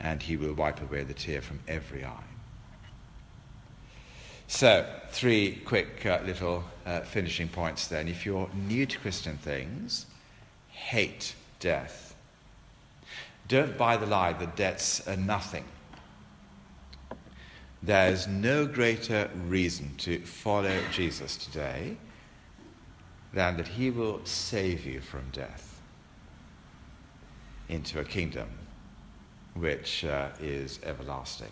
and 0.00 0.22
he 0.22 0.36
will 0.36 0.54
wipe 0.54 0.82
away 0.82 1.04
the 1.04 1.14
tear 1.14 1.40
from 1.40 1.60
every 1.68 2.04
eye. 2.04 2.24
So, 4.48 4.86
three 5.10 5.60
quick 5.64 6.06
uh, 6.06 6.20
little 6.24 6.64
uh, 6.84 7.00
finishing 7.00 7.48
points 7.48 7.88
then. 7.88 8.08
If 8.08 8.24
you're 8.24 8.48
new 8.54 8.86
to 8.86 8.98
Christian 8.98 9.36
things, 9.38 10.06
hate 10.70 11.34
death. 11.58 12.14
Don't 13.48 13.76
buy 13.76 13.96
the 13.96 14.06
lie 14.06 14.32
that 14.34 14.56
death's 14.56 15.06
are 15.06 15.16
nothing. 15.16 15.64
There's 17.82 18.26
no 18.26 18.66
greater 18.66 19.30
reason 19.46 19.94
to 19.98 20.20
follow 20.20 20.80
Jesus 20.92 21.36
today 21.36 21.96
than 23.36 23.58
that 23.58 23.68
he 23.68 23.90
will 23.90 24.18
save 24.24 24.86
you 24.86 24.98
from 24.98 25.20
death 25.30 25.78
into 27.68 28.00
a 28.00 28.04
kingdom 28.04 28.48
which 29.52 30.06
uh, 30.06 30.30
is 30.40 30.80
everlasting. 30.82 31.50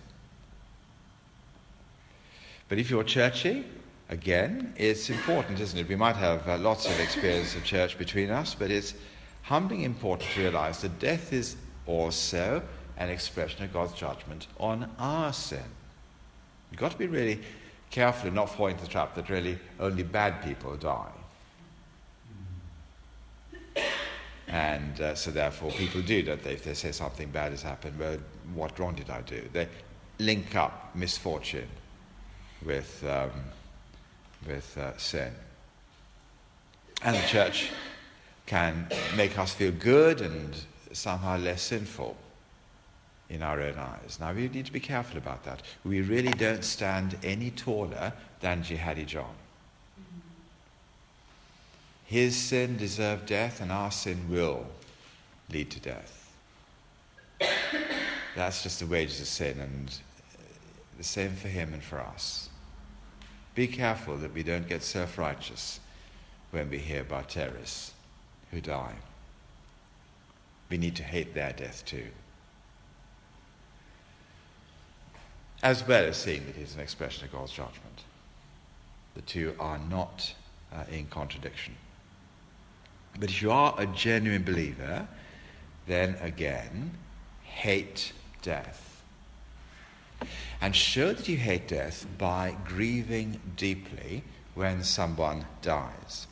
But 2.70 2.79
if 2.79 2.88
you're 2.88 3.05
churchy, 3.05 3.66
again, 4.09 4.73
it's 4.79 5.11
important, 5.11 5.61
isn't 5.61 5.79
it? 5.79 5.87
We 5.87 5.94
might 5.94 6.16
have 6.16 6.49
uh, 6.49 6.57
lots 6.57 6.87
of 6.87 6.99
experience 6.99 7.55
of 7.55 7.64
church 7.64 7.99
between 7.99 8.31
us, 8.31 8.55
but 8.55 8.70
it's 8.70 8.94
humbling 9.42 9.83
important 9.83 10.31
to 10.31 10.40
realize 10.40 10.81
that 10.81 10.99
death 10.99 11.35
is 11.35 11.55
also 11.87 12.62
an 12.97 13.11
expression 13.11 13.62
of 13.62 13.75
God's 13.75 13.92
judgment 13.92 14.47
on 14.59 14.90
our 14.99 15.35
sin. 15.35 15.68
You've 16.70 16.81
got 16.81 16.92
to 16.92 16.99
be 16.99 17.09
really 17.09 17.42
careful 17.90 18.29
and 18.29 18.37
not 18.37 18.47
fall 18.47 18.68
into 18.68 18.85
the 18.85 18.90
trap 18.90 19.14
that 19.16 19.29
really 19.29 19.59
only 19.79 20.03
bad 20.03 20.42
people 20.42 20.75
die. 20.77 21.11
And 24.55 25.01
uh, 25.01 25.17
so, 25.17 25.33
therefore, 25.33 25.73
people 25.73 26.01
do, 26.01 26.23
don't 26.23 26.40
they? 26.40 26.53
If 26.53 26.62
they 26.62 26.75
say 26.75 26.93
something 26.93 27.29
bad 27.29 27.51
has 27.51 27.62
happened, 27.62 27.99
well, 27.99 28.19
what 28.55 28.79
wrong 28.79 28.95
did 28.95 29.11
I 29.11 29.21
do? 29.23 29.43
They 29.53 29.67
link 30.21 30.55
up 30.55 30.95
misfortune 30.95 31.67
with, 32.64 33.05
um, 33.05 33.33
with 34.47 34.79
uh, 34.79 34.97
sin. 34.97 35.33
And 37.03 37.17
the 37.17 37.27
church 37.27 37.73
can 38.47 38.87
make 39.17 39.37
us 39.40 39.53
feel 39.53 39.73
good 39.73 40.21
and 40.21 40.55
somehow 40.93 41.37
less 41.37 41.62
sinful 41.62 42.17
in 43.31 43.43
our 43.43 43.61
own 43.61 43.77
eyes. 43.77 44.19
Now, 44.21 44.33
we 44.33 44.49
need 44.49 44.67
to 44.67 44.73
be 44.73 44.79
careful 44.79 45.19
about 45.19 45.43
that. 45.47 45.62
We 45.85 46.01
really 46.03 46.31
don't 46.31 46.62
stand 46.62 47.19
any 47.25 47.51
taller 47.51 48.12
than 48.38 48.62
Jihadi 48.62 49.05
John. 49.05 49.35
His 52.14 52.37
sin 52.37 52.77
deserved 52.77 53.27
death, 53.27 53.61
and 53.61 53.72
our 53.72 53.90
sin 53.90 54.31
will 54.31 54.68
lead 55.50 55.68
to 55.72 55.81
death. 55.81 56.33
That's 58.37 58.62
just 58.62 58.79
the 58.79 58.87
wages 58.87 59.20
of 59.20 59.27
sin, 59.27 59.59
and 59.59 59.92
the 60.96 61.03
same 61.03 61.35
for 61.35 61.48
him 61.48 61.74
and 61.74 61.83
for 61.83 61.98
us. 61.98 62.50
Be 63.57 63.66
careful 63.66 64.16
that 64.18 64.33
we 64.33 64.44
don't 64.44 64.68
get 64.68 64.85
self 64.85 65.18
righteous 65.18 65.81
when 66.53 66.70
we 66.70 66.79
hear 66.79 67.00
about 67.00 67.31
terrorists 67.31 67.94
who 68.53 68.61
die. 68.61 68.94
We 70.70 70.79
need 70.79 70.94
to 70.94 71.03
hate 71.03 71.35
their 71.35 71.53
death 71.53 71.85
too. 71.85 72.07
As 75.64 75.85
well 75.85 76.05
as 76.05 76.16
seeing 76.16 76.46
that 76.46 76.59
it 76.59 76.62
is 76.62 76.77
an 76.77 76.81
expression 76.81 77.24
of 77.24 77.33
God's 77.33 77.50
judgment. 77.50 78.05
The 79.16 79.22
two 79.22 79.57
are 79.59 79.79
not 79.79 80.33
uh, 80.72 80.85
in 80.92 81.07
contradiction. 81.07 81.74
But 83.18 83.31
if 83.31 83.42
you 83.42 83.50
are 83.53 83.74
a 83.79 83.87
genuine 83.87 84.42
believer, 84.42 85.07
then 85.87 86.16
again, 86.20 86.92
hate 87.42 88.12
death. 88.42 89.03
And 90.61 90.74
show 90.74 91.12
that 91.12 91.29
you 91.29 91.37
hate 91.37 91.68
death 91.68 92.07
by 92.18 92.57
grieving 92.64 93.40
deeply 93.57 94.24
when 94.55 94.83
someone 94.83 95.46
dies. 95.62 96.27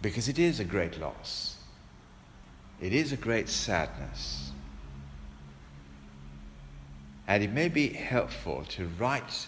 Because 0.00 0.28
it 0.28 0.38
is 0.38 0.60
a 0.60 0.64
great 0.64 0.98
loss, 0.98 1.56
it 2.80 2.92
is 2.92 3.12
a 3.12 3.16
great 3.16 3.48
sadness. 3.48 4.52
And 7.26 7.42
it 7.42 7.52
may 7.52 7.68
be 7.68 7.88
helpful 7.88 8.64
to 8.70 8.88
write 8.98 9.46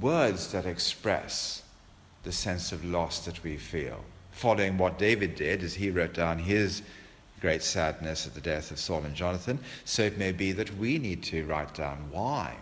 words 0.00 0.52
that 0.52 0.66
express 0.66 1.62
the 2.22 2.32
sense 2.32 2.70
of 2.70 2.84
loss 2.84 3.24
that 3.24 3.42
we 3.42 3.56
feel 3.56 4.04
following 4.32 4.76
what 4.76 4.98
David 4.98 5.36
did 5.36 5.62
as 5.62 5.74
he 5.74 5.90
wrote 5.90 6.14
down 6.14 6.38
his 6.38 6.82
great 7.40 7.62
sadness 7.62 8.26
at 8.26 8.34
the 8.34 8.40
death 8.40 8.70
of 8.70 8.78
Saul 8.78 9.04
and 9.04 9.14
Jonathan, 9.14 9.58
so 9.84 10.02
it 10.02 10.18
may 10.18 10.32
be 10.32 10.52
that 10.52 10.76
we 10.76 10.98
need 10.98 11.22
to 11.24 11.44
write 11.44 11.74
down 11.74 11.98
why 12.10 12.54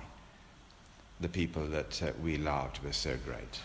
the 1.20 1.28
people 1.28 1.66
that 1.66 2.02
uh, 2.02 2.12
we 2.22 2.37
loved 2.37 2.83
were 2.83 2.92
so 2.92 3.16
great 3.24 3.61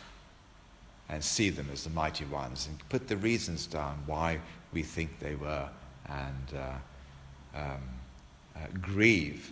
and 1.07 1.23
see 1.23 1.49
them 1.49 1.69
as 1.71 1.83
the 1.83 1.89
mighty 1.91 2.25
ones 2.25 2.67
and 2.67 2.89
put 2.89 3.07
the 3.07 3.17
reasons 3.17 3.67
down 3.67 3.97
why 4.05 4.39
we 4.73 4.83
think 4.83 5.19
they 5.19 5.35
were 5.35 5.69
and 6.09 6.53
uh, 6.57 7.57
um, 7.57 7.81
uh, 8.55 8.59
grieve 8.81 9.51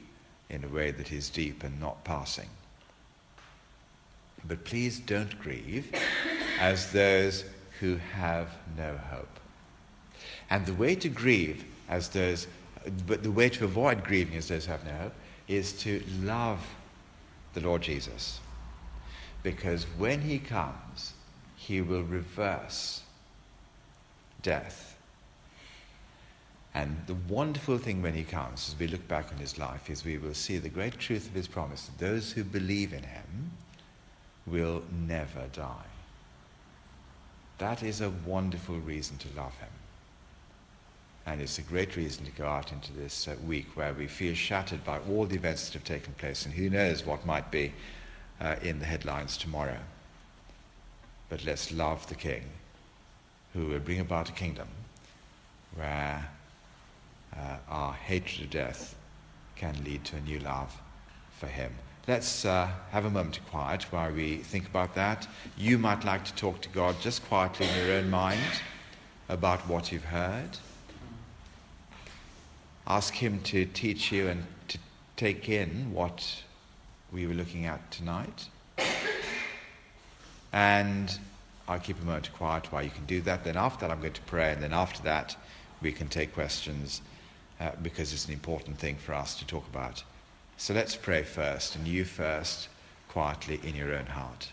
in 0.50 0.64
a 0.64 0.68
way 0.68 0.92
that 0.92 1.12
is 1.12 1.30
deep 1.30 1.64
and 1.64 1.80
not 1.80 2.04
passing. 2.04 2.50
But 4.46 4.66
please 4.66 5.00
don't 5.00 5.40
grieve 5.40 5.92
as 6.60 6.92
those 6.92 7.46
who 7.84 7.98
have 8.14 8.48
no 8.78 8.98
hope. 9.12 9.42
And 10.50 10.66
the 10.66 10.74
way 10.74 10.96
to 10.96 11.10
grieve 11.10 11.66
as 11.90 12.08
those, 12.08 12.48
but 13.06 13.24
the 13.24 13.32
way 13.32 13.50
to 13.50 13.66
avoid 13.66 14.06
grieving 14.06 14.38
as 14.38 14.48
those 14.48 14.66
who 14.66 14.72
have 14.72 14.86
no 14.86 14.94
hope 14.94 15.14
is 15.50 15.74
to 15.82 16.02
love 16.22 16.66
the 17.54 17.60
Lord 17.60 17.82
Jesus. 17.82 18.40
Because 19.44 19.84
when 19.98 20.22
he 20.22 20.40
comes, 20.40 21.12
he 21.58 21.82
will 21.82 22.04
reverse 22.04 23.02
death. 24.42 24.98
And 26.74 27.02
the 27.06 27.18
wonderful 27.28 27.78
thing 27.80 28.02
when 28.02 28.14
he 28.14 28.24
comes, 28.24 28.70
as 28.70 28.80
we 28.80 28.88
look 28.88 29.06
back 29.10 29.30
on 29.30 29.40
his 29.40 29.58
life, 29.60 29.90
is 29.90 30.06
we 30.06 30.18
will 30.18 30.34
see 30.34 30.58
the 30.58 30.70
great 30.70 30.98
truth 31.00 31.28
of 31.28 31.34
his 31.34 31.50
promise 31.50 31.88
that 31.88 31.98
those 31.98 32.32
who 32.32 32.46
believe 32.46 32.94
in 32.94 33.04
him 33.04 33.52
will 34.48 34.84
never 34.90 35.48
die. 35.52 35.93
That 37.64 37.82
is 37.82 38.02
a 38.02 38.10
wonderful 38.26 38.78
reason 38.80 39.16
to 39.20 39.30
love 39.38 39.56
him. 39.56 39.70
And 41.26 41.40
it's 41.40 41.60
a 41.60 41.62
great 41.62 41.96
reason 41.96 42.26
to 42.26 42.32
go 42.32 42.46
out 42.46 42.74
into 42.74 42.92
this 42.92 43.26
uh, 43.26 43.38
week 43.48 43.68
where 43.76 43.94
we 43.94 44.06
feel 44.06 44.36
shattered 44.36 44.84
by 44.84 45.00
all 45.10 45.26
the 45.26 45.38
events 45.38 45.68
that 45.68 45.76
have 45.76 45.86
taken 45.86 46.14
place, 46.16 46.46
and 46.46 46.54
who 46.54 46.70
knows 46.70 47.06
what 47.06 47.26
might 47.26 47.50
be 47.52 47.72
uh, 48.42 48.58
in 48.64 48.80
the 48.80 48.86
headlines 48.86 49.38
tomorrow. 49.38 49.78
But 51.30 51.46
let's 51.46 51.72
love 51.72 52.06
the 52.08 52.16
King 52.16 52.44
who 53.54 53.68
will 53.68 53.80
bring 53.80 54.02
about 54.02 54.28
a 54.28 54.34
kingdom 54.34 54.68
where 55.74 56.30
uh, 57.34 57.56
our 57.70 57.94
hatred 57.94 58.44
of 58.44 58.50
death 58.50 58.94
can 59.56 59.82
lead 59.86 60.04
to 60.04 60.18
a 60.18 60.20
new 60.20 60.40
love 60.40 60.76
for 61.32 61.48
him. 61.48 61.72
Let's 62.06 62.44
uh, 62.44 62.70
have 62.92 63.06
a 63.06 63.10
moment 63.10 63.38
of 63.38 63.48
quiet 63.50 63.84
while 63.84 64.12
we 64.12 64.36
think 64.36 64.68
about 64.68 64.94
that. 64.96 65.26
You 65.58 65.78
might 65.78 66.04
like 66.04 66.26
to 66.26 66.34
talk 66.34 66.60
to 66.64 66.70
God 66.70 66.98
just 67.00 67.26
quietly 67.30 67.66
in 67.66 67.78
your 67.78 67.96
own 67.96 68.10
mind 68.10 68.42
about 69.30 69.62
what 69.70 69.90
you've 69.90 70.04
heard. 70.04 70.58
Ask 72.86 73.14
Him 73.14 73.40
to 73.44 73.66
teach 73.68 74.12
you 74.12 74.28
and 74.28 74.46
to 74.68 74.78
take 75.16 75.48
in 75.48 75.94
what 75.94 76.44
we 77.14 77.26
were 77.26 77.34
looking 77.34 77.68
at 77.68 77.90
tonight. 77.90 78.50
And 80.52 81.18
I'll 81.70 81.80
keep 81.80 82.02
a 82.02 82.06
moment 82.06 82.28
of 82.28 82.34
quiet 82.34 82.70
while 82.70 82.84
you 82.84 82.90
can 82.90 83.06
do 83.06 83.22
that. 83.22 83.46
Then 83.46 83.56
after 83.56 83.88
that, 83.88 83.94
I'm 83.94 84.02
going 84.02 84.12
to 84.12 84.22
pray, 84.24 84.52
and 84.52 84.62
then 84.62 84.74
after 84.74 85.02
that, 85.04 85.38
we 85.82 85.94
can 85.94 86.10
take 86.10 86.34
questions 86.34 87.02
uh, 87.62 87.70
because 87.82 88.12
it's 88.12 88.26
an 88.26 88.34
important 88.34 88.78
thing 88.78 88.98
for 88.98 89.14
us 89.14 89.36
to 89.40 89.48
talk 89.48 89.66
about. 89.68 90.04
So 90.58 90.74
let's 90.74 90.96
pray 90.96 91.24
first, 91.24 91.76
and 91.76 91.88
you 91.88 92.06
first, 92.06 92.70
quietly 93.10 93.60
in 93.64 93.76
your 93.76 93.94
own 93.94 94.06
heart. 94.06 94.50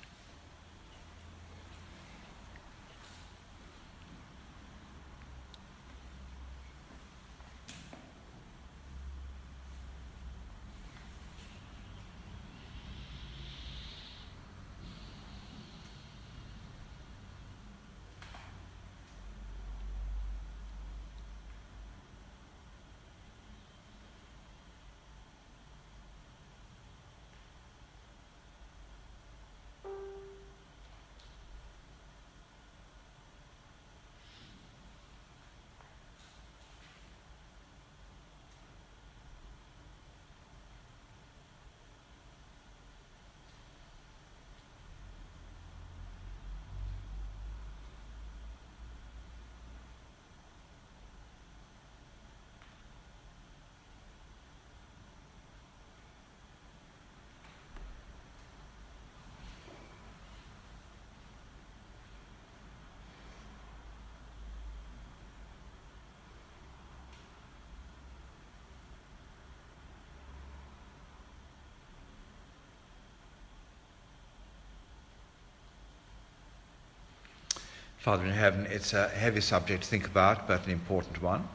Father 78.01 78.25
in 78.25 78.33
heaven, 78.33 78.67
it's 78.71 78.95
a 78.95 79.09
heavy 79.09 79.43
subject 79.43 79.83
to 79.83 79.89
think 79.91 80.07
about, 80.07 80.49
but 80.49 80.65
an 80.65 80.73
important 80.73 81.21
one. 81.21 81.47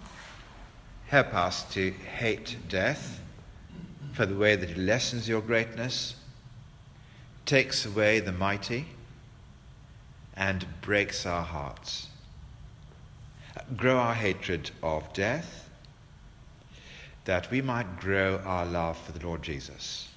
Help 1.08 1.34
us 1.34 1.64
to 1.74 1.90
hate 1.90 2.56
death 2.70 3.20
for 4.14 4.28
the 4.28 4.36
way 4.36 4.56
that 4.56 4.70
it 4.70 4.78
lessens 4.78 5.28
your 5.28 5.42
greatness, 5.42 6.16
takes 7.48 7.84
away 7.84 8.20
the 8.20 8.32
mighty, 8.32 8.86
and 10.36 10.68
breaks 10.82 11.26
our 11.26 11.42
hearts. 11.42 12.10
Grow 13.76 13.98
our 13.98 14.14
hatred 14.14 14.70
of 14.84 15.12
death, 15.14 15.68
that 17.24 17.50
we 17.50 17.60
might 17.60 18.00
grow 18.00 18.38
our 18.46 18.68
love 18.68 19.00
for 19.00 19.14
the 19.14 19.26
Lord 19.26 19.42
Jesus, 19.42 20.10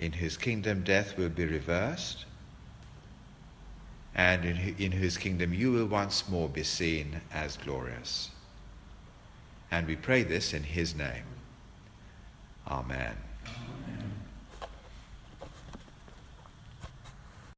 in 0.00 0.10
whose 0.10 0.36
kingdom 0.36 0.82
death 0.82 1.16
will 1.16 1.28
be 1.28 1.44
reversed 1.44 2.24
and 4.14 4.44
in, 4.44 4.74
in 4.78 4.92
whose 4.92 5.16
kingdom 5.16 5.54
you 5.54 5.72
will 5.72 5.86
once 5.86 6.28
more 6.28 6.48
be 6.48 6.62
seen 6.62 7.20
as 7.32 7.56
glorious. 7.56 8.30
And 9.70 9.86
we 9.86 9.96
pray 9.96 10.22
this 10.22 10.52
in 10.52 10.64
his 10.64 10.94
name. 10.94 11.24
Amen. 12.68 13.16